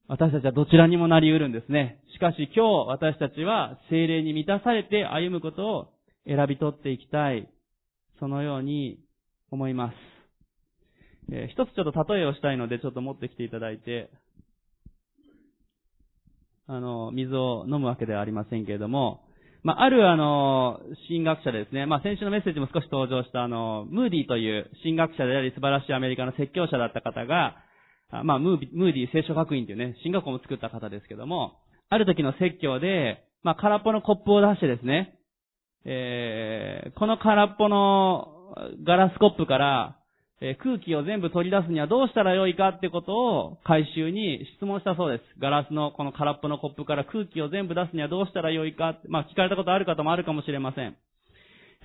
[0.06, 2.00] 私たちはどちらにもなり得るんですね。
[2.12, 5.92] しかし今日私たちは精霊に満たされて歩むことを
[6.26, 7.48] 選び取っていきたい。
[8.18, 8.98] そのように
[9.50, 9.94] 思います。
[11.32, 14.10] えー、一つちょっと例えをしたいのでちょっと持ってきていただいて、
[16.66, 19.23] あの、水を飲むわけではありませんけれども、
[19.64, 21.86] まあ、あるあの、神学者ですね。
[21.86, 27.56] まあ、先週のメッセージも少し登場したあの、ムーディという神学者であり素晴らしいアメリカの説教者だった方が、
[28.24, 35.18] まあ、ムーディ聖書学院というね、神学校も作った方ですけども、ある時の説教で、まあ、空っぽのコップを出してですね、
[35.86, 38.54] えー、この空っぽの
[38.86, 39.96] ガラスコップから、
[40.46, 45.40] え、空気を全部取り出すにはどうしたらよいかってことを回収に質問したそうです。
[45.40, 50.96] ガラスのこの空っぽのコップから空気を全部出すにはどうしたらよいかまあ、聞かれたことある方もあるかもしれません。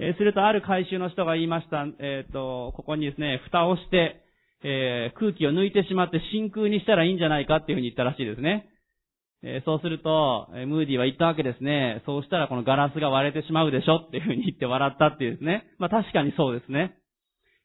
[0.01, 4.23] えー、するとある回収の人が言いました、えっ、と、ここにですね、蓋をして、
[4.61, 8.67] え空気を抜いてしまって真空にしたらいいんじゃないかっていうふうに言ったらしいですね。
[9.41, 12.03] えそうすると、えムーディは言ったわけですね。
[12.05, 15.63] そうしたらこのガラスが割れてしまうでしょっていうふうに言って笑ったっていうですね。
[15.77, 16.97] まあ確かにそうですね。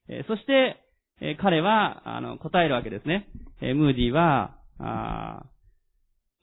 [0.08, 0.83] えそして、
[1.20, 3.28] え彼は、あの、答えるわけですね。
[3.60, 5.44] えムーディは、あ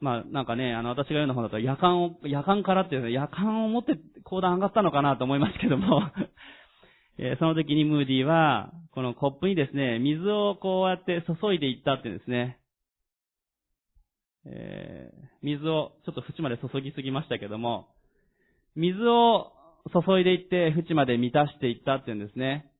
[0.01, 6.01] まあ、なんかね、あの、私が言うの方だと、夜間を、夜間からっていう、夜間を持って講談上がったのかなと思いますけども
[7.19, 12.57] えその時にムーディは、このコップにですね、水をこうやって注いでいったっていうんですね。
[14.45, 17.89] えー、水をちょっと縁まで注ぎすぎましたけども、
[18.75, 19.51] 水を
[19.93, 22.70] 注いでいって縁まで満たしていったっていうんですね。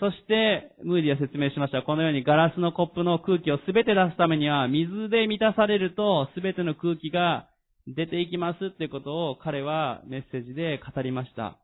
[0.00, 1.82] そして、ムーディは説明しました。
[1.82, 7.48] このようにガラスのコップの空気をすべて出すためには、水で満たされると、すべての空気が
[7.86, 11.58] 出ていきますっていうことを彼はメッセージで語りました。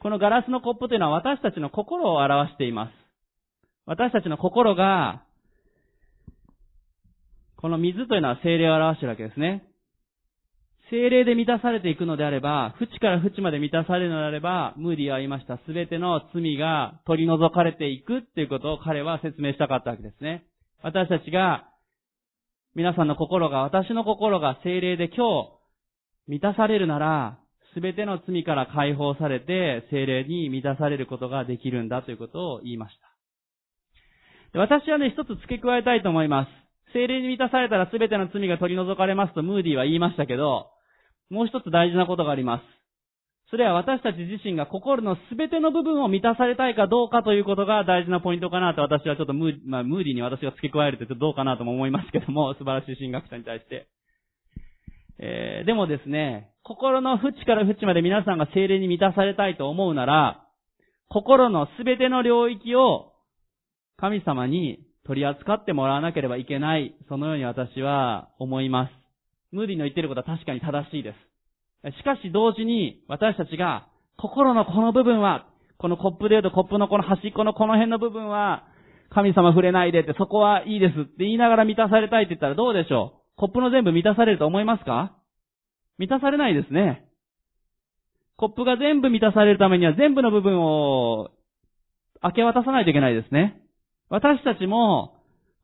[0.00, 2.92] このガラスのコップというのは私たちの心を表しています。
[3.86, 5.22] 私たちの心が
[7.56, 9.64] この水というのは精霊を表しているわけですね。
[10.90, 15.58] 精霊で満たされていくのであれば、縁から縁まで満たされるのであれば、ムーディは言いました。
[15.64, 20.44] すべての罪が取り除かれていくっていうことを彼は説明したかったわけですね。
[20.82, 21.68] 私たちが、
[22.74, 25.50] 皆さんの心が、私の心が精霊で今日
[26.26, 27.38] 満たされるなら、
[27.72, 32.98] すべての罪から解放されて、精霊に満たされることができるんだということを言いまし
[34.52, 34.58] た。
[34.58, 36.48] 私はね、一つ付け加えたいと思います。
[36.92, 40.66] 精霊に満たされたら全ての罪が取り除かれますとムーディは言いましたけど、
[41.30, 42.80] もう一つ大事なことがあります。
[43.50, 53.88] それは私たち自身が心の全ての部分を満たされたいかどうかということが大事なポイントかなと私はちょっとムー,、まあ、ムーディに私が付け加えるとちょっとどうかなとも思いますけども、 素晴らしい神学者に対して。
[55.18, 60.44] えー、でもですね、心の縁から縁まで皆さんが精霊に満たされたいと思うなら、
[61.08, 63.12] 心の全ての領域を
[63.96, 68.99] 神様に取り扱ってもらわなければいけない、そのように私は思います。
[69.52, 71.14] ムーディの言ってることは確かに正しいで
[71.82, 71.96] す。
[71.96, 75.46] しかし同時に私たちが心のこの部分は、
[75.78, 78.64] このコップで言うとコップのこの端っこのこの辺の部分は、
[79.08, 83.40] 神様触れないでってそこはいいですって言いながら満たされたいって言ったらどうでしょう？
[83.40, 85.16] コップの全部満たされると思いますか？
[85.98, 87.06] 満たされないですね。
[88.36, 91.30] コップが全部満たされるためには全部の部分を
[92.22, 93.60] 明け渡さないといけないですね。
[94.10, 95.16] 私たちも、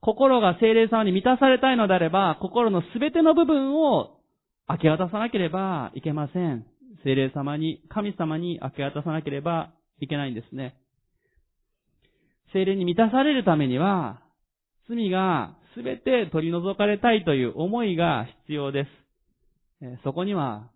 [0.06, 4.20] 心が精霊様に満たされたいのであれば、心のすべての部分を
[4.68, 6.64] 明け渡さなければいけません。
[7.02, 10.76] 精霊様に、神様に明け渡さなければいけないんですね。
[12.52, 14.20] 精霊に満たされるためには、
[14.88, 18.86] 罪がすべて取り除かれたいという思いが必要で
[19.80, 20.02] す。
[20.04, 20.70] そこには、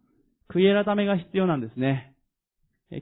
[0.52, 2.16] 悔い改めが必要なんですね。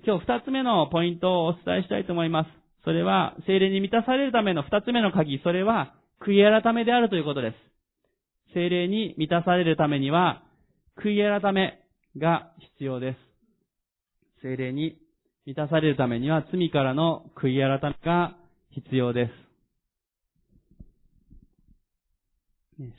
[0.04, 2.50] 今日二つ目のポイントをお伝えしたいと思います。
[2.84, 8.54] それは、精霊に満たされるための二つ目の鍵、それは、悔い改めであるということです。
[8.54, 10.42] 精霊に満たされるためには、
[11.02, 11.78] 悔い改め
[12.16, 14.42] が必要です。
[14.42, 14.98] 精霊に
[15.46, 18.36] 満たされるためには、罪からの悔い改めが
[18.70, 19.32] 必要です。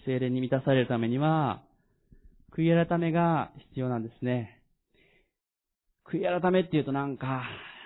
[0.06, 1.64] 精霊に満たされるためには、
[2.56, 4.62] 悔い改めが必要なんですね。
[6.12, 7.44] 悔い改めって言うとなんか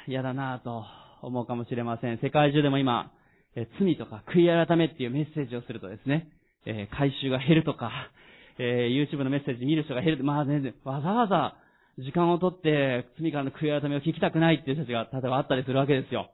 [0.08, 0.86] 嫌だなぁと
[1.22, 2.20] 思うかもしれません。
[2.20, 3.12] 世界中でも今、
[3.56, 6.28] え罪とか悔い改めっていうメッセージをするとですね、
[6.66, 7.92] え、回収が減るとか、
[8.58, 10.24] え、YouTube のメッセージ見る人が減る。
[10.24, 11.56] まあ全然、わざわざ
[12.00, 16.32] 時間をとって罪からの悔い改めを聞きたくないっていう人たちが、例えばあったりするわけですよ。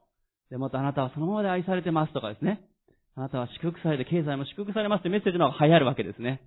[0.49, 2.62] で、もっとあなたはそのままで愛されてますとかですね。
[3.15, 6.41] あなたは祝福されて経済も祝福されますってメッセージの方が流行るわけですね。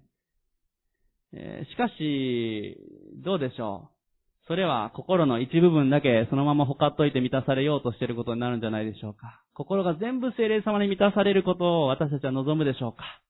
[1.35, 2.77] えー、しかし、
[3.23, 3.92] どうでしょう。
[4.53, 9.43] それは心の一部分だけそのままほかっといて満たされようとしていることになるんじゃないでしょうか。
[9.55, 13.23] 心が全部精霊様に満たされることを私たちは望むでしょうか。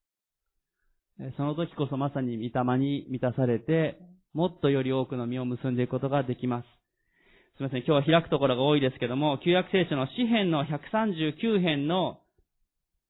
[1.37, 4.01] その時こそまさに御霊に満たされて、
[4.35, 6.65] もっとより多くの実を結んでいくことができます。
[6.65, 12.19] すみません、今日は開くところが多いですけども、旧約聖書の詩編の139編の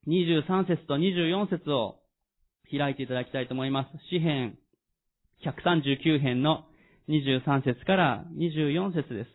[0.07, 2.01] 23節と24節を
[2.71, 3.89] 開いていただきたいと思います。
[4.11, 4.59] 詩編
[5.47, 6.67] 139編の
[7.09, 9.31] 23節から24節です。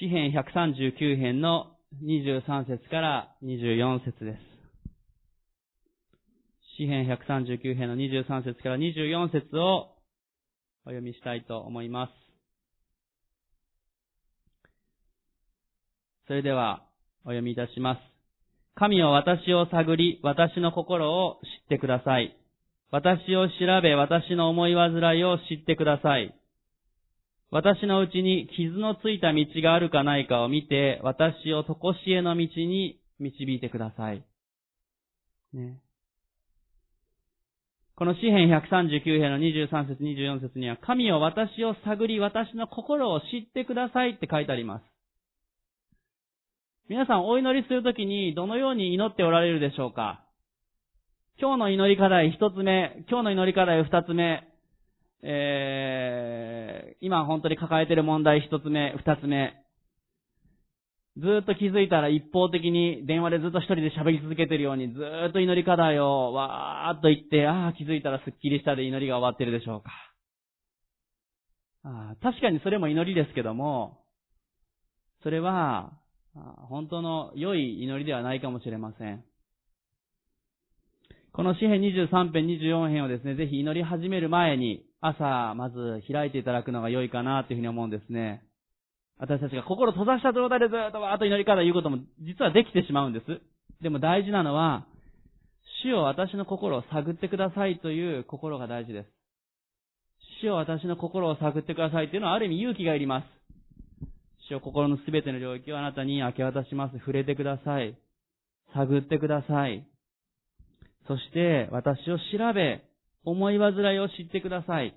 [0.00, 4.48] 詩編139編の23節から24節です。
[6.76, 9.96] 詩編139編の23節から24節を
[10.84, 12.12] お読みしたいと思います。
[16.28, 16.84] それでは、
[17.24, 18.17] お読みいたします。
[18.78, 22.36] 神を私を探り、私の心を知ってください。
[22.92, 26.32] 私を調べ、私の思い煩いを知ってください。
[27.50, 34.24] 私のうちに傷のついた道があるかないかを見て、私を常しえの道に導いてください。
[35.52, 35.80] ね。
[37.96, 44.97] この詩篇139編の23節24節には、神を私を探り、私の心を知ってくださいって書いてあります。
[46.90, 50.24] 皆さんお祈りするときにどのように祈っておられるでしょうか？
[51.38, 54.48] 今日の祈り課題一つ目、今日の祈り課題二つ目、
[55.22, 59.52] えー、今本当に抱えている問題一つ目、二つ目。
[61.18, 64.98] ずっと気づいたら一方的に電話でずっと一人で喋り続けてるようにず
[65.28, 69.90] っと祈り課題をわーっと言って、ああ、気づいたらスッキリしたで祈りが終わってるでしょうか。
[71.84, 73.98] あ確かにそれも祈りですけども、
[75.22, 75.92] それは
[76.34, 79.24] 本当の良い祈りではないかもしれません。
[81.32, 88.42] この詩篇23編24編をですね、ぜひ祈り始める前に、朝、まず開いていただくのが良いかなというふうに思うんですね。
[89.18, 93.24] 私たちが心閉ざした状態でずっとわーっと祈り方を言うことも実はできてしまうんです。
[93.82, 94.86] でも大事なのは、
[95.84, 99.08] 主を私の心を探ってくださいという心が大事です。
[100.42, 103.37] 主を私の心を探ってくださいというのはある意味勇気がいります。
[104.48, 106.98] 主を心のすべての領域をあなたに明け渡します。
[106.98, 107.96] 触れてください。
[108.74, 109.86] 探ってください。
[111.06, 112.84] そして私を調べ、
[113.24, 114.94] 思い煩いを知ってください。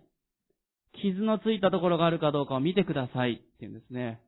[1.01, 3.33] 傷のついたところがあるかどうかを見てください。
[3.33, 4.19] っていうんですね。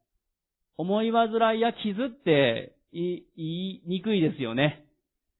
[0.77, 4.85] 思い煩いや傷って言いにくいですよね。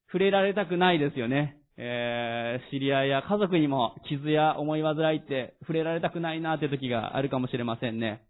[0.07, 1.57] 触れられたくないですよね。
[1.75, 8.21] えー、知り合いや家族にも傷や思い煩いって触れられたくないなって時があるかもしれませんね。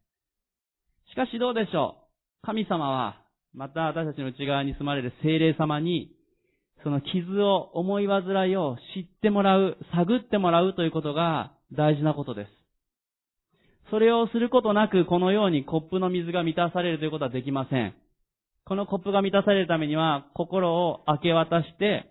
[1.13, 1.97] しかしどうでしょ
[2.41, 3.21] う神様は、
[3.53, 6.09] また私たちの内側に住まれる精霊様に、
[6.83, 12.49] その傷を、思い煩いを知ってもらう、探ってもらうということが大事なことです。
[13.91, 17.93] それをすることなく、このようにコップの水が満たされるということはできません。
[18.65, 22.09] このコップが満たされるためには、心を明け渡して、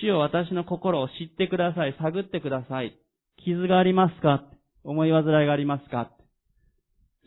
[0.00, 2.96] 主を私の心を知ってください、探ってください。
[3.44, 4.44] 傷がありますか？
[4.82, 6.10] 思い煩いがありますか？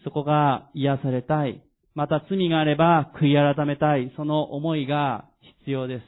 [0.05, 1.61] そこが癒されたい。
[1.95, 4.13] また罪があれば悔い改めたい。
[4.15, 5.25] その思いが
[5.65, 6.03] 必要です。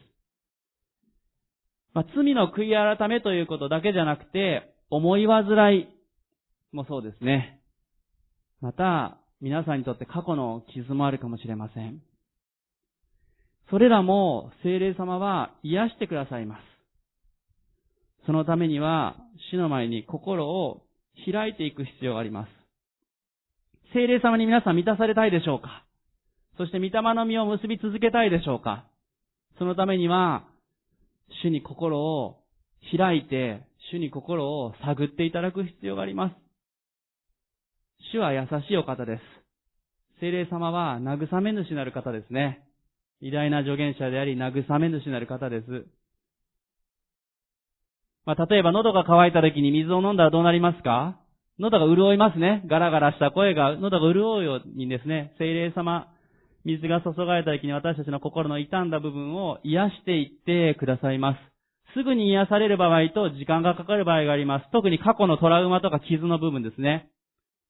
[1.93, 5.87] まあ、罪の悔い改めということだけじゃなくて、思い煩い
[6.71, 7.59] もそうですね。
[8.61, 12.01] また、皆さんにとって過去の傷もあるかもしれません。
[13.71, 16.61] それらも精霊様は癒してくださいます。
[18.27, 19.15] そのためには、
[19.49, 20.83] 死の前に心を
[21.31, 22.56] 開いていく必要があります。
[23.93, 25.85] 精霊様に皆さん満たされたいでしょうか？
[26.57, 28.85] そして御霊の実を結び続けたいでしょうか？
[29.57, 30.43] そのためには、
[31.43, 32.43] 主に心を
[32.95, 36.35] 開いて、主に心を探っていただく必要があります。
[38.11, 39.21] 主は優しいお方です。
[40.19, 42.63] 精霊様は慰め主なる方ですね。
[43.21, 45.85] 偉大な助言者であり、慰め主なる方です。
[48.25, 51.19] まあ、例えば喉が渇いた時に水を飲んだらどうなりますか？
[51.59, 52.63] 喉が潤いますね。
[52.67, 56.07] ガラガラした声が、喉が潤うようにですね、精霊様、
[56.65, 61.39] 水が注がれた時に私たちの心の傷んだ部分を癒していってくださいます。
[61.95, 64.65] すぐに癒される場合と時間がかかる場合があります。
[64.71, 67.09] 特に過去のトラウマとか傷の部分ですね。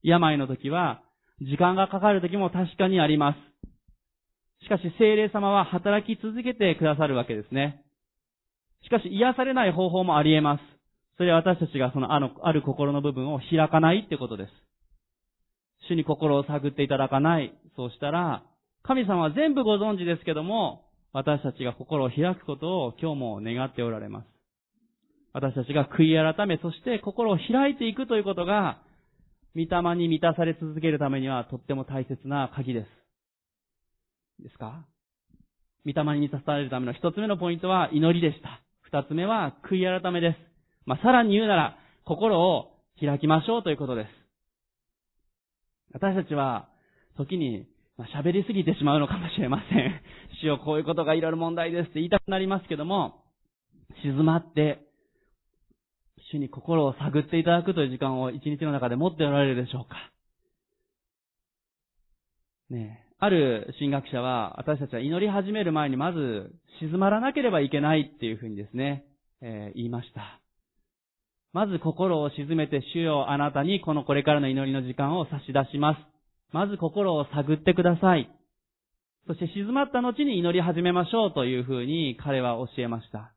[0.04, 1.02] 病の時は、
[1.40, 4.66] 時間がかかる時も確かにあります。
[4.66, 7.84] しかし、精霊様は働き続けてくださるわけですね。
[8.84, 10.77] しかし、癒されない方法もあり得ます。
[11.18, 14.51] それは私たちがそのあの、ある心の部分を開かないってことです。
[15.89, 17.53] 主に心を探っていただかない。
[17.76, 18.43] そうしたら、
[18.84, 24.28] 神様は全部ご存知ですけども、私たちが心を開くことを今日も願っておられます。
[25.34, 28.80] 私たちが悔い改め、そして心を開いていくということが、
[29.55, 32.86] 御霊に満たされ続けるためにはとっても大切な鍵で
[34.39, 34.43] す。
[34.43, 34.86] ですか？
[35.86, 38.61] 御霊に満たされるための一つ目のポイントは祈りでした。
[38.82, 40.47] 二つ目は悔い改めです。
[40.88, 44.08] まあ、さらに言うなら、心を開きましょうということです。
[45.94, 46.70] 私たちは、
[47.18, 47.68] 時に、
[47.98, 50.02] ま、喋りすぎてしまうのかもしれません。
[50.42, 53.26] 主よ、こういうことがいろいろ問題ですって言いたくなりますけども、
[54.02, 54.80] 静まって、
[56.32, 59.98] 主に心を探っていただくという時間を一日の中で持っておられるでしょうか
[62.70, 63.08] ねえ。
[63.20, 69.04] ある神学者は、私たちは祈り始める前にまず静まらなければいけないっていうふうにですね、
[69.42, 70.40] えー、言いました。
[71.58, 75.97] まず心を静めて主よあなたにこのこれからの祈りの時間を差し出します。
[76.53, 78.30] まず心を探ってください。
[79.26, 83.34] そして静まった後に祈り始めましょうというふうに彼は教えました。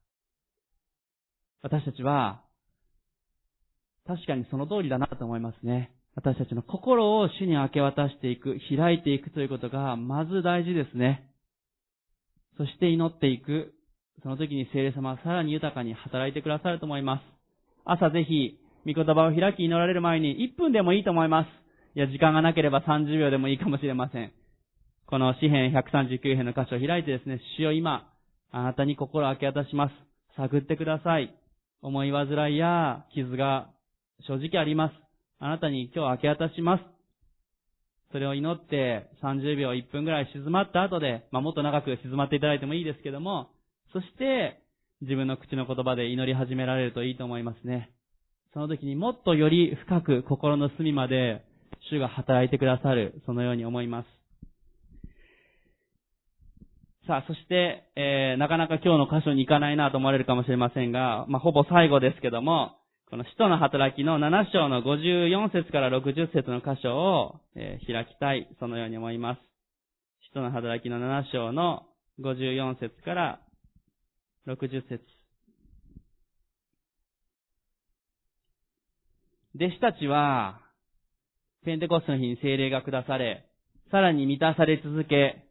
[1.62, 2.42] 私たちは、
[4.06, 5.90] 確かにその通りだなと思いますね。
[6.14, 11.26] 私たちの心を主に明け渡していく、開いていくということが、まず大事ですね。
[12.58, 13.72] そして祈っていく。
[14.22, 17.39] その時に聖霊様はさらに豊かに働いてくださると思います。
[17.92, 21.48] 朝ぜひ、御言葉を開き祈られる前に1分でもいいと思います。
[21.96, 24.32] いや、時間がなければ30秒でもいいかもしれません。
[25.06, 28.08] この詩篇139編の箇所を開いてですね、主よ今、
[28.52, 29.92] あなたに心を明け渡します。
[30.36, 31.34] 探ってください。
[31.82, 33.70] 思い煩いや傷が
[34.20, 34.94] 正直あります。
[35.40, 36.84] あなたに今日明け渡します。
[38.12, 43.48] それを祈って30秒1分ぐらい静まった後で、まあ、もっと長く静まっていただいてもいいですけども、
[43.92, 44.59] そして
[45.02, 47.90] 自分の口の言葉で祈り始められるといいと思いますね。
[48.52, 51.44] その時にもっとより深く心の隅まで
[51.90, 54.06] 主が働いてくださる、そのように思います。
[57.06, 62.76] さあ、そして、えー、なかなか今日の箇所に行かないなと思われるかもしれませんが、まあ、ほぼ最後ですけども、
[63.08, 69.40] この使徒の働きの7章の54節から60節の箇所を、えー、開きたい、そのように思います。
[70.28, 71.84] 使徒の働きの7章の
[72.20, 73.40] 54節から
[74.46, 75.00] 60節
[79.54, 80.60] 弟子たちは、
[81.64, 83.46] ペンテコステの日に精霊が下され、
[83.90, 85.44] さらに満たされ続け、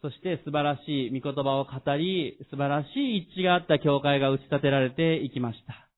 [0.00, 5.88] そして素晴らしい御言葉を語り、素晴らしい一致があった教会が打ち立てられていきました。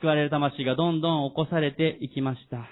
[0.00, 2.68] 救われる魂がどんどん起こされていきました。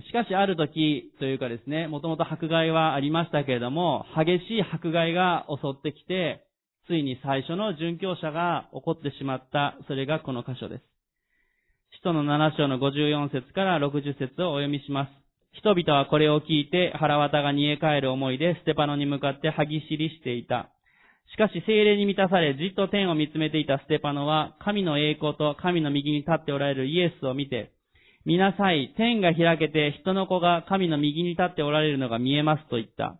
[0.00, 6.45] しかしある時というかですね、もともと迫害はありましたけれども、激しい迫害が襲ってきて、
[6.86, 10.84] ついに最初の殉教者が起こってしまった、それがこの箇所です。
[11.96, 15.10] 使徒の7章の54節から60節をお読みします。
[15.52, 20.70] 人々はこれを聞いて腹渡が煮え返る思いでステパノに向かって歯ぎしりしていた。
[21.32, 27.72] しかし精霊に満たされじっと天を見つめていたステパノは神の栄光と神の右に立っておられるイエスを見て、
[28.24, 33.18] 見なさい、天が開けて人の子が神の右に立っておられるのが見えますと言った。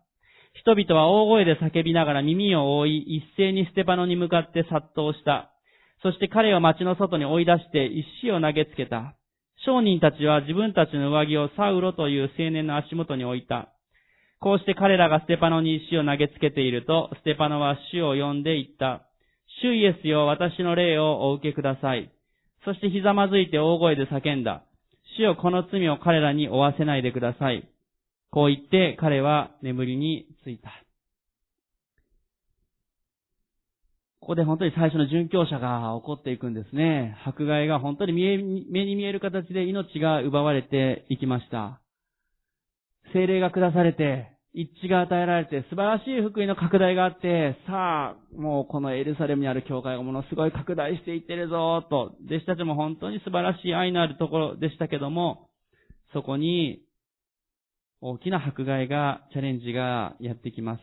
[0.61, 5.52] 人々は大声で叫びながら耳を覆い、一斉にステパノに向かって殺到した。
[6.02, 9.14] そして彼を町の外に追い出して石を投げつけた。
[9.64, 13.72] 商人たちは自分たちの上着をサウロという青年の足元に置いた。
[14.40, 19.07] こうして彼らがステパノに石を投げつけていると、ステパノは主を呼んで言った。
[19.62, 22.11] 主イエスよ、私の霊をお受けください。
[22.64, 24.62] そしてひざまずいて大声で叫んだ。
[25.16, 27.66] 主よ、この罪を彼らに負わせないでください。
[28.37, 30.68] こう言って彼は眠りについた。
[34.20, 37.16] ここで本当に最初の殉教者が起こっていくんですね。
[37.24, 41.80] 迫害が本当に目に見える形で命が奪われていきました。
[43.14, 55.49] 精霊が下されて、一致が与えられて、素晴らしい福音の拡大があって、さあ、もうこのエルサレムにある教会がものすごい拡大していってるぞと、弟子たちも本当に素晴らしい愛のあるところでしたけども、
[56.12, 56.82] そこに
[58.01, 60.82] 大きな迫害が、チャレンジがやってきます。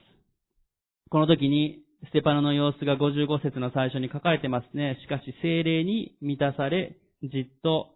[1.10, 4.98] この時に、ステパノの様子が55節の最初に書かれてますね。
[5.02, 7.92] しかし、精霊に満たされ、じっと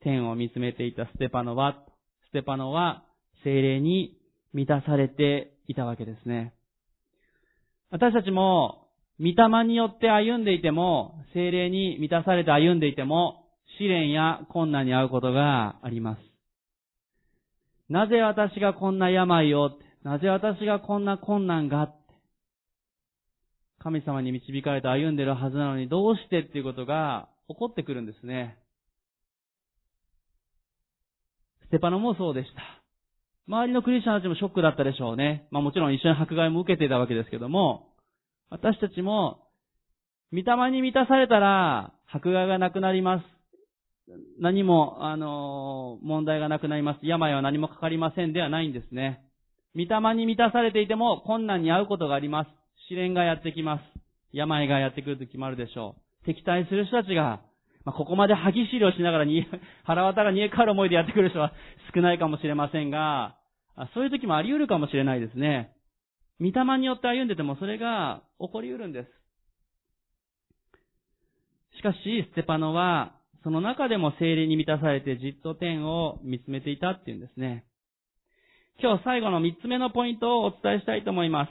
[0.00, 1.84] 天を見つめていたステパノは、
[2.28, 3.04] ステパノは
[3.44, 4.16] 精霊に
[4.52, 6.54] 満たされていたわけですね。
[7.90, 8.88] 私たちも、
[9.18, 13.44] 御霊によって歩んでいても、精霊に満たされて歩んでいても、
[13.78, 16.31] 試練や困難に遭うことがあります。
[17.88, 19.70] なぜ私がこんな病を、
[20.02, 21.92] なぜ私がこんな困難が、
[23.78, 28.58] 神様に導かれて歩んでるはずなのにどうしてっていうことが起こってくるんですね。
[31.66, 32.62] ステパノもそうでした。
[33.48, 35.48] 周りのクリスチャンたちもショックだったでしょうね。
[35.50, 37.88] まあもちろん一緒に迫害も受けていたわけですけども、
[38.50, 39.42] 私たちも
[40.32, 43.24] 御霊に満たされたら、迫害がなくなります。
[44.38, 47.00] 何も、あの、問題がなくなります。
[47.02, 49.24] 病は何もかかりませんではないんですね。
[49.74, 52.48] 御霊に満たされていても困難に遭うことがあります。
[52.88, 53.82] 試練がやってきます。
[54.32, 56.26] 病がやってくるときもあるでしょう。
[56.26, 57.40] 敵対する人たちが、
[57.84, 59.46] まあ、ここまで歯ぎしりをしながらに、
[59.84, 61.52] 腹渡が煮え変わる思いでやってくる人は
[61.94, 63.36] 少ないかもしれませんが、
[63.94, 65.72] そういう時もあり得るかもしれないですね。
[66.40, 69.22] 御霊によって歩んでてもそれが起こり得るんです。
[71.78, 77.64] しかし、ステパノは、その中でも精霊に満たされてじっと天を見つめていたっていうんですね。
[78.80, 81.50] 今日最後の三つ目のポイントをお伝えしたいと思います。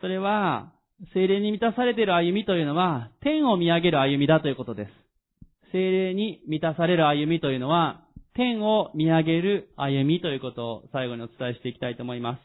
[0.00, 0.72] それは、
[1.14, 4.90] 精霊に満たされている歩みというのは、天を見上げる歩みだということです。
[5.72, 8.02] 精霊に満たされる歩みというのは、
[8.34, 12.40] 天を見上げる歩みということを最後にお伝えしていきたいと思います。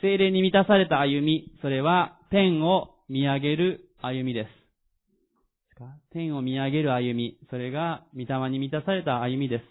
[0.00, 4.59] 精霊に満たされた歩み、それは天を見上げる歩みです。
[6.12, 9.64] 天を見上げる歩み、それが御霊に満たされた歩みです。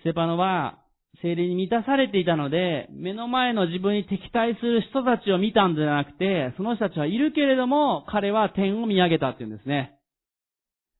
[0.00, 0.78] ステパノは
[1.22, 9.98] 精霊に満たされていたので、目の前の自分に敵対する人たちを見たんじゃなくて、その人たちはいるけれども、彼は天を見上げたっていうんですね。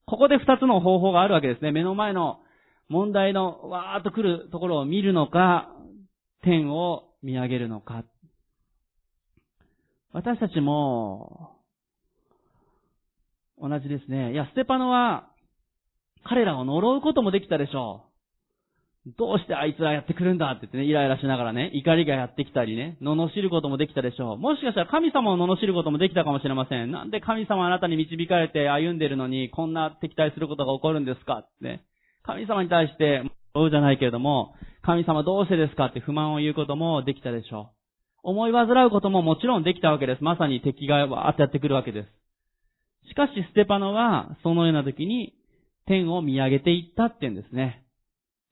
[0.06, 1.70] ここで二つの方法があるわけですね。
[1.70, 2.40] 目の前の
[2.88, 5.70] 問題のわーっと来るところを見るのか、
[6.42, 8.04] 天を見上げるのか。
[10.12, 11.57] 私たちも、
[13.60, 14.32] 同じですね。
[14.32, 15.30] いや、ステパノは、
[16.24, 18.08] 彼らを呪うこともできたでしょう。
[19.16, 24.38] どうしてあいつらやってくるんだって言ってね、イライラしながらね、怒りがやってきたりね、罵ることもできたでしょう。
[24.38, 26.90] もしかしたら神様を罵ることもできたかもしれません。
[26.90, 31.84] なんで神様あなたに導かれて歩んでるのに、こんな敵対することが起こるんですかってね。
[32.22, 33.22] 神様に対して、
[33.54, 37.78] そうじゃないけれども、神様どうしてですかって不満を言うこともできたでしょう。
[38.24, 40.22] 思い煩うことももちろんできたわけです。
[40.22, 42.17] まさに敵がわーってやってくるわけです。
[43.08, 45.34] しかし、ステパノは、そのような時に、
[45.86, 47.84] 天を見上げていったって言うんですね。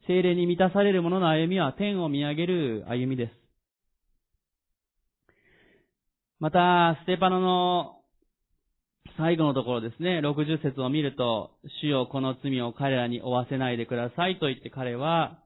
[0.07, 3.32] 精霊に満たされる者の歩みは、天を見上げる歩みです。
[6.38, 7.96] また、ステパノの
[9.16, 15.38] 最後のところですね、60節を見ると、主よこの罪を彼らに負わせないでくださいと言って彼は、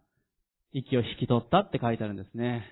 [0.72, 2.64] 息を引き取ったって書いてあるんですね。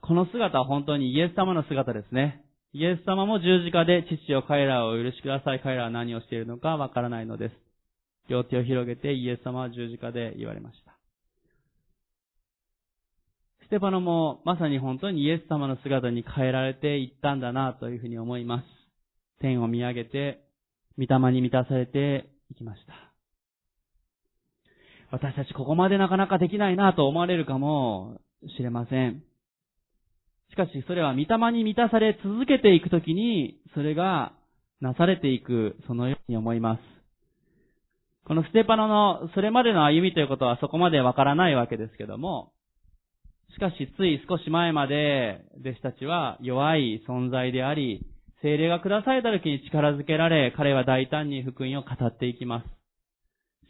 [0.00, 2.44] この姿は本当にイエス様の姿ですね。
[2.72, 5.60] イエス様も十字架で父を彼らを許しください。
[5.60, 7.54] 彼らは何をしているのかわからないのです。
[8.28, 10.96] 両手を広げてイエス様は十字架で言われました。
[13.66, 18.64] ステパノもまさに本当にイエス様の姿に変えられていったんだなというふうに思います。
[19.40, 20.44] 天を見上げて、
[20.96, 22.92] 御霊に満たされていきました。
[25.10, 28.20] 私たちここまでなかなかできないなと思われるかも
[28.56, 29.24] しれません。
[30.50, 34.32] しかし、それは御霊に満たされ続けていくときに、それが
[34.80, 36.80] なされていく、そのように思います。
[38.24, 42.52] このステパノのそれまでの歩みということはそこまでわからないわけですけども、
[43.54, 48.06] しかしつい少し前まで弟子たちは弱い存在であり、
[48.42, 52.66] 精霊が下された時に力づけられ、彼は大胆に福音を語っていきます。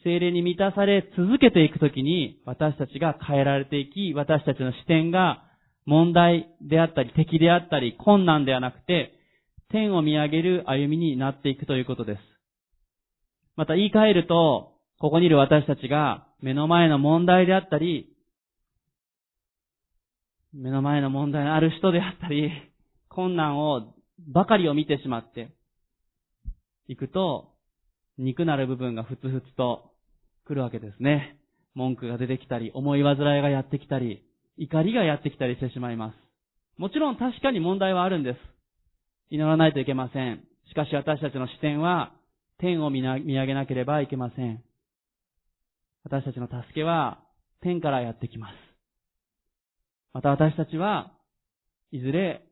[0.04, 5.44] 精霊に満たされ続けていくときに、私たちが変えられていき、私たちの視点が
[5.90, 9.12] 問題であったり、敵であったり、困難ではなくて、
[9.72, 12.20] 天を見上げる歩みになっていくということです。
[13.56, 18.08] また言い換えると、ここにいる私たちが目の前の問題であったり、
[20.52, 22.52] 目の前の問題のある人であったり、
[23.08, 23.92] 困難を、
[24.32, 25.50] ばかりを見てしまって
[26.86, 27.48] いくと、
[28.16, 29.90] 肉なる部分がふつふつと
[30.46, 31.36] 来るわけですね。
[31.74, 34.29] 文句が出てきたり、思い煩いがやってきたり、
[34.60, 36.16] 怒りがやってきたりしてしまいます。
[36.76, 38.38] もちろん確かに問題はあるんです。
[39.30, 40.44] 祈らないといけません。
[40.68, 42.12] しかし私たちの視点は
[42.58, 44.62] 天を見上げなければいけません。
[46.04, 47.20] 私たちの助けは
[47.62, 48.52] 天からやってきます。
[50.12, 51.12] また私たちは
[51.90, 52.42] いずれ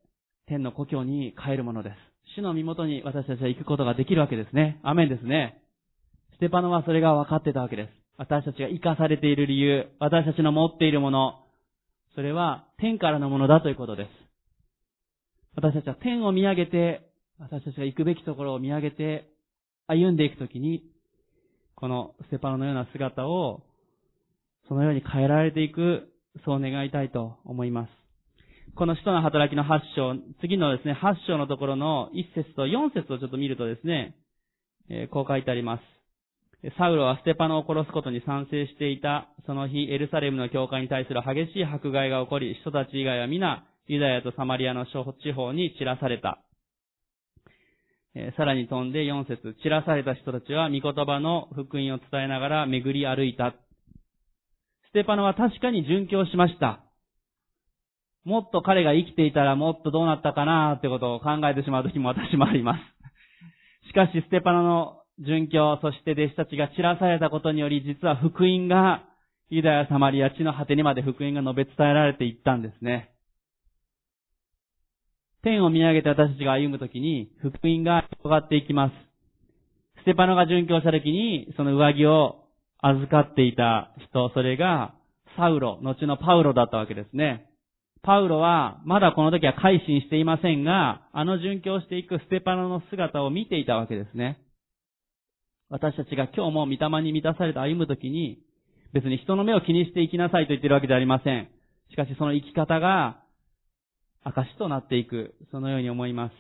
[0.47, 1.95] 天の故郷に帰るものです。
[2.37, 4.81] 主の身元に私たちは行くことができるわけですね。
[4.83, 5.61] アメンですね。
[6.37, 7.91] ステパノはそれが分かってたわけです。
[8.17, 11.45] 私たちが生かされている理由、私たちの持っているもの、
[12.15, 14.09] それは天からのものだということです。
[15.55, 19.29] 私たちは天を見上げて、私たちが行くべきところを見上げて、
[19.87, 20.85] 歩んでいくときに、
[21.75, 23.63] このステパノのような姿を、
[24.69, 26.13] そのように変えられていく、
[26.45, 27.91] そう願いたいと思います。
[28.77, 34.15] この使徒の働きの8章、次のですね、8章のところの1節と4節をちょっと見るとですね、
[34.91, 35.98] え、こう書いてあります。
[36.77, 39.29] サウロはステパノを殺すことに賛成していた。
[39.47, 46.43] その日、エルサレムの教会に対する激しい迫害が起こり、人たち以外は皆、ユダヤとサマリアの地方に散らされた。
[48.37, 53.55] さらに飛んで4節散らされた人たちは御言葉の福音を伝えながら巡り歩いた。
[54.89, 56.81] ステパノは確かに殉教しました。
[58.25, 62.79] もっと彼が生きていたらもっとどうなったかなってことを考えてしまう時も私もありま
[63.85, 63.89] す。
[63.89, 69.05] しかし、ステパノの殉教、そして弟子たちが散らされたことにより、実は福音が、
[69.51, 73.11] ユダヤ、サマリア、地の果てにまで福音が述べ伝えられていったんですね。
[75.43, 78.95] 天を見上げて私たちが歩むときに、福音が広がっていきます。
[80.03, 82.45] ステパノが殉教したときに、その上着を
[82.81, 84.95] 預かっていた人、それが、
[85.37, 87.47] サウロ、後のパウロだったわけですね。
[88.03, 94.39] パウロは、まだこの時は改心していませんが、あの殉教していくステパノの姿を見ていたわけですね。
[95.71, 98.39] 私たちが今日も御霊に満たされて歩むときに、
[98.95, 101.49] 別に人の目を気にして生きなさいと言ってるわけではありません。
[101.91, 103.21] しかしその生き方が、
[104.25, 106.35] 証となっていく、そのように思います。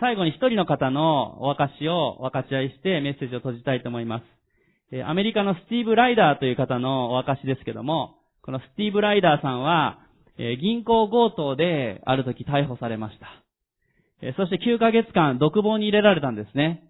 [0.00, 5.04] 最後に一人の方のお証を分かち合いしてメッセージを閉じたいと思います。
[5.04, 10.00] アメリカのスティーブ・ライダーという方のお証ですけども、このスティーブ・ライダーさんは、
[10.36, 14.34] 銀行強盗である時逮捕されました。
[14.36, 16.88] そして9ヶ月間独房に入れられたんですね。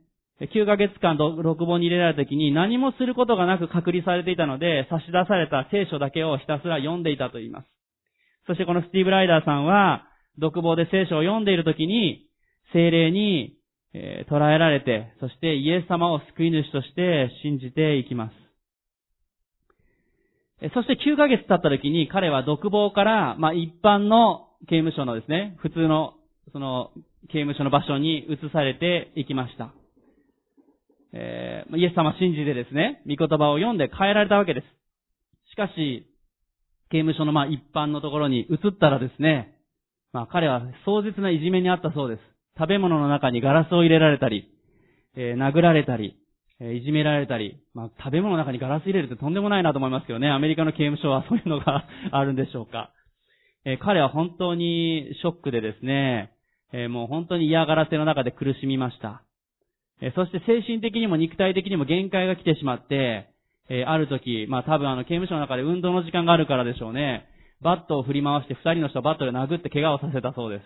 [0.51, 7.67] 9ヶ月間独房に入れられた時に何もすることがなく隔離されていたので差し出された聖書だけをひたすら読んでいたと言います。
[8.47, 10.05] そしてこのスティーブ・ライダーさんは
[10.39, 12.27] 独房で聖書を読んでいる時に
[12.73, 13.57] 精霊に、
[13.95, 18.33] え捉えられて、そしてイエス様を救い主として信じていきます。
[20.75, 26.15] そして9ヶ月経った時に彼は独房から、まあ、一般の刑務所のですね、普通の、
[26.53, 26.93] その、
[27.29, 29.75] 刑務所の場所に移されていきました。
[31.13, 34.67] えー、イエス様信じてですね、御言葉を読んで変えられたわけです。
[35.53, 36.07] しかし、
[36.91, 39.59] 刑務所のまあ一般のところに移ったらですね、
[40.13, 42.21] まあ彼は壮絶ないじめにあったそうです。
[42.59, 44.51] 食べ物の中にガラスを入れられたり、
[45.17, 46.19] えー、殴られたり、
[46.61, 52.91] えー、いじめられたり、まあ食べ物の中にガラス入れるってとんでもないなと思いますけどね、アメリカの刑務所はそういうのが あるんでしょうか。
[53.65, 56.33] えー、彼は本当にショックでですね、
[56.75, 59.23] えもう本当に嫌がらせの中で苦しみました。
[60.03, 63.29] えそして精神的にも肉体的にも限界が来てしまって、
[63.71, 67.27] えある時、まあ多分あの刑務所の中で運動の時間があるからでしょうね。
[67.63, 70.65] バットを振り回して二人の人をバットで殴って怪我をさせたそうです。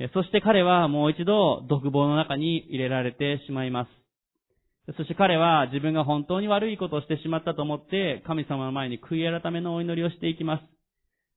[0.00, 4.94] えそして彼はもう一度独房の中に入れられてしまいます。
[4.96, 10.64] そして彼は自分が本当に悪いことをしてしまったと思って神様の前に悔い改めのお祈りをしていきます。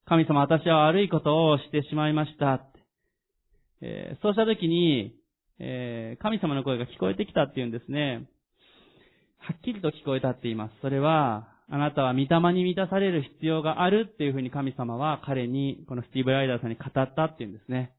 [0.07, 2.65] 神様私は悪いことをしてしまいました。
[3.81, 5.13] え、そうした時に、
[5.59, 8.27] えー、神様の声が聞こえてきたっていうんですね。
[9.39, 10.73] はっきりと聞こえたって言います。
[10.81, 17.93] それは、あなたは御霊に満たされる必要があるっていうふうに神様は彼に、このスティーブ・ライダーさんに語ったっていうんですね。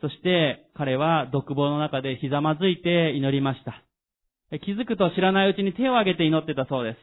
[0.00, 3.82] そして彼は独房の中でひざまずいて祈りました。
[4.58, 6.98] 気づくと知らないうちに手を挙げて祈ってたそうです。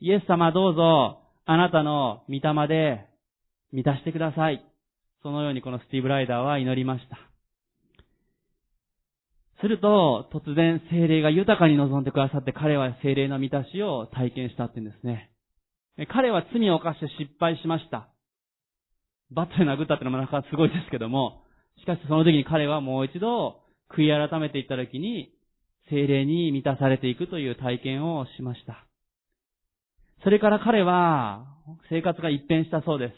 [0.00, 3.06] イエス様どうぞ、あなたの御霊で
[3.72, 4.64] 満たしてください。
[5.22, 7.35] そのようにこのスティーブ・ライダーは祈りました。
[9.60, 15.30] すると、突然精霊が豊かに望んでくださって彼は精霊の満たしを体験したって言うんですね。
[16.12, 18.08] 彼は罪を犯して失敗しました。
[19.30, 21.42] バットで殴ったってのもなかなかすごいですけども、
[21.78, 25.32] しかしその時に彼はもう一度悔い改めていった時に
[25.88, 28.86] 精霊に満たされていくという体験をしました。
[30.22, 31.46] それから彼は
[31.88, 33.14] 生活が一変したそうです。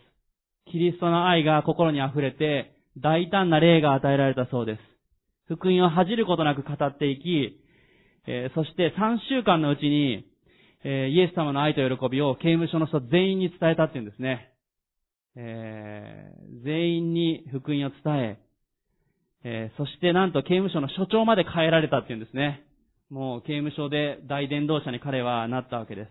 [0.71, 4.98] キリストの愛が心に溢れて大胆な霊が与えられたそうです。
[5.49, 7.59] 福音を恥じることなく語っていき、
[8.27, 10.27] え、そして3週間のうちに、
[10.85, 14.53] え、イエス様の愛と喜びを刑務所の人全員に伝えたっていうんですね。
[15.37, 16.33] え、
[16.63, 18.39] 全員に福音を伝え、
[19.45, 22.65] えそしてなんと刑務所の所長まで変えられたっていうんですね。
[23.09, 26.11] もう刑務所で大伝道者に彼はなったわけです。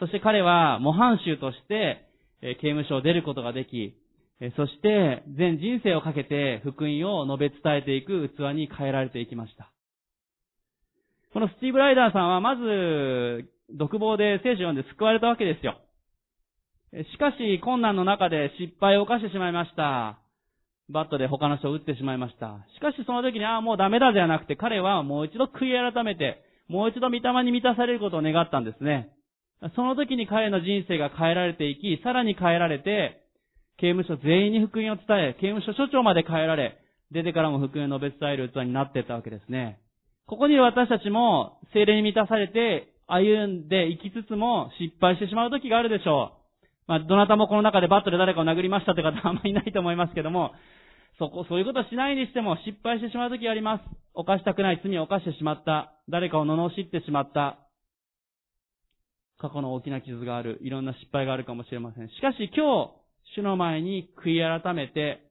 [0.00, 2.08] そして彼は模範囚として、
[2.40, 3.94] え刑務所を出ることができ、
[4.56, 9.70] そして、全人生をかけて福音を述べ伝えていく器に変えられていきました。
[11.32, 15.78] このスティーブ・ライダーさんはまず、独房で聖書を読んで救われたわけですよ。
[16.92, 20.18] しかし、困難の中で失敗を犯してしまいました。
[20.90, 22.66] バットで他の人を撃ってしまいました。
[22.74, 29.10] しかしその時に、ああ、もうダメだじゃなくて、彼はもう一度悔い改めて、もう一度御霊に満たされることを願ったんですね。
[29.74, 33.21] その時に彼の人生が変えられていき、さらに変えられて、
[33.82, 36.78] 刑務所全員に福音を伝え、刑務所所長まで変えられ、
[37.10, 39.80] 出てからも福音を述べ伝える器になっていったわけですね。
[40.26, 46.38] ここに私たちも精霊に満たされて歩んでいきつつも失敗してしまう時があるでしょ
[46.86, 46.86] う。
[46.86, 50.52] まあ、どなたもこの中でバットで誰かを殴りましたという方は あんまりいないと思いますけども、
[51.18, 53.84] そこ、そういうことしないにしても失敗してしまう時があります。
[54.14, 55.92] 犯したくない罪を犯してしまった。
[56.08, 57.58] 誰かを罵ってしまった。
[59.38, 60.60] 過去の大きな傷がある。
[60.62, 62.08] いろんな失敗があるかもしれません。
[62.08, 63.01] しかし今日、
[63.34, 65.22] 主の前に悔い改めて、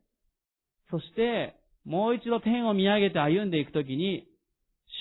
[0.89, 4.27] そして、もう一度天を見上げて歩んでいくときに、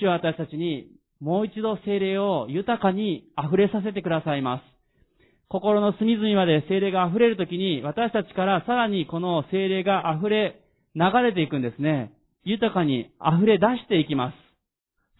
[0.01, 0.89] 主は私たちに
[1.21, 4.63] もう一度精霊を豊かに溢れさせてくださいます。
[5.49, 10.61] 心の隅々まで精霊が溢れるときに、私たちからさらにこの精霊が溢れ、
[10.95, 12.13] 流れていくんですね。
[12.45, 14.35] 豊かに溢れ出していきます。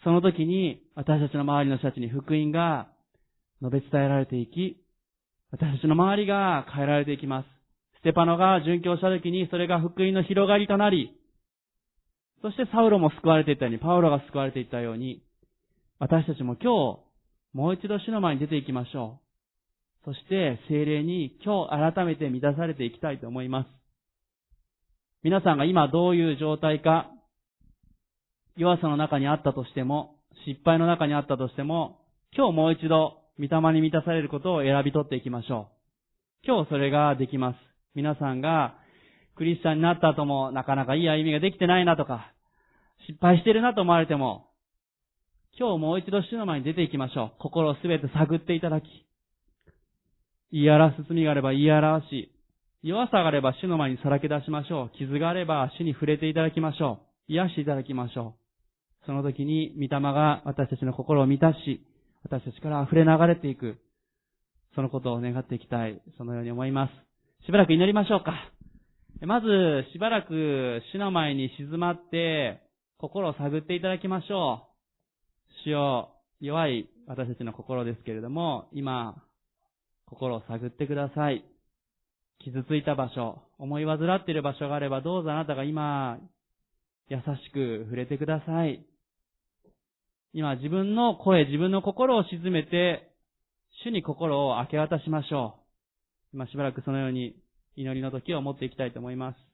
[0.05, 2.89] その時に、私たちの周りの人たちに福音が
[3.61, 4.79] 述べ伝えられていき、
[5.51, 7.60] 私たちの周りが変えられていきます。
[8.01, 11.15] ステパノが殉教した時にそれが福音の広がりとなり、
[12.43, 15.23] そしてサウロも救われていったように、パウロが救われていったように、
[15.99, 17.01] 私たちも今日、
[17.53, 19.21] もう一度主の前に出ていきましょ
[20.03, 20.05] う。
[20.07, 23.69] そして精霊に今日改めて満たされていきたいと思います。
[25.23, 27.11] 皆さんが今どういう状態か、
[28.57, 31.99] 弱さの中にあったとしても、失敗の中にあったとしても、
[32.35, 35.69] 今日もう一度、御霊に満たされることを選び取っていきましょ
[36.45, 36.47] う。
[36.47, 37.70] 今日それができます。
[37.95, 38.77] 皆さんが、
[39.37, 42.33] クリスチャンになった後も、なかなかいい歩みができてないなとか、
[43.07, 44.51] 失敗してるなと思われても、
[45.59, 47.33] 今日もう一度主の前に出ていきましょう。
[47.41, 48.85] 心をすべて探っていただき、
[50.53, 52.33] 言い表す罪があれば言い表し、
[52.83, 54.99] 弱さがあれば主の前にさらけ出しましょう。
[54.99, 57.33] 傷があれば主に触れていただきましょう。
[57.33, 58.35] 癒していただきましょ
[59.03, 59.07] う。
[59.07, 61.87] その時に、御霊が私たちの心を満たし、
[62.23, 63.79] 私たちから溢れ流れていく。
[64.75, 66.01] そのことを願っていきたい。
[66.17, 67.10] そのように思います。
[67.47, 68.35] しばらく祈りましょうか。
[69.23, 69.47] まず、
[69.93, 72.61] しばらく主の前に静まって、
[72.99, 74.69] 心を探っていただきましょ
[75.65, 75.65] う。
[75.65, 76.11] 主よ、
[76.41, 79.23] 弱い私たちの心ですけれども、今、
[80.05, 81.43] 心を探ってください。
[82.45, 86.19] 傷ついた場所、思い煩っている場所があれば、どうぞあなたが今、
[87.09, 88.85] 優しく触れてください。
[90.35, 93.11] 今、自分の声、自分の心を沈めて、
[93.83, 95.60] 主に心を明け渡しましょう
[96.33, 96.37] う。
[96.37, 97.37] 今しばらくそのように
[97.77, 99.50] 祈りの時を持っていきたいと思います。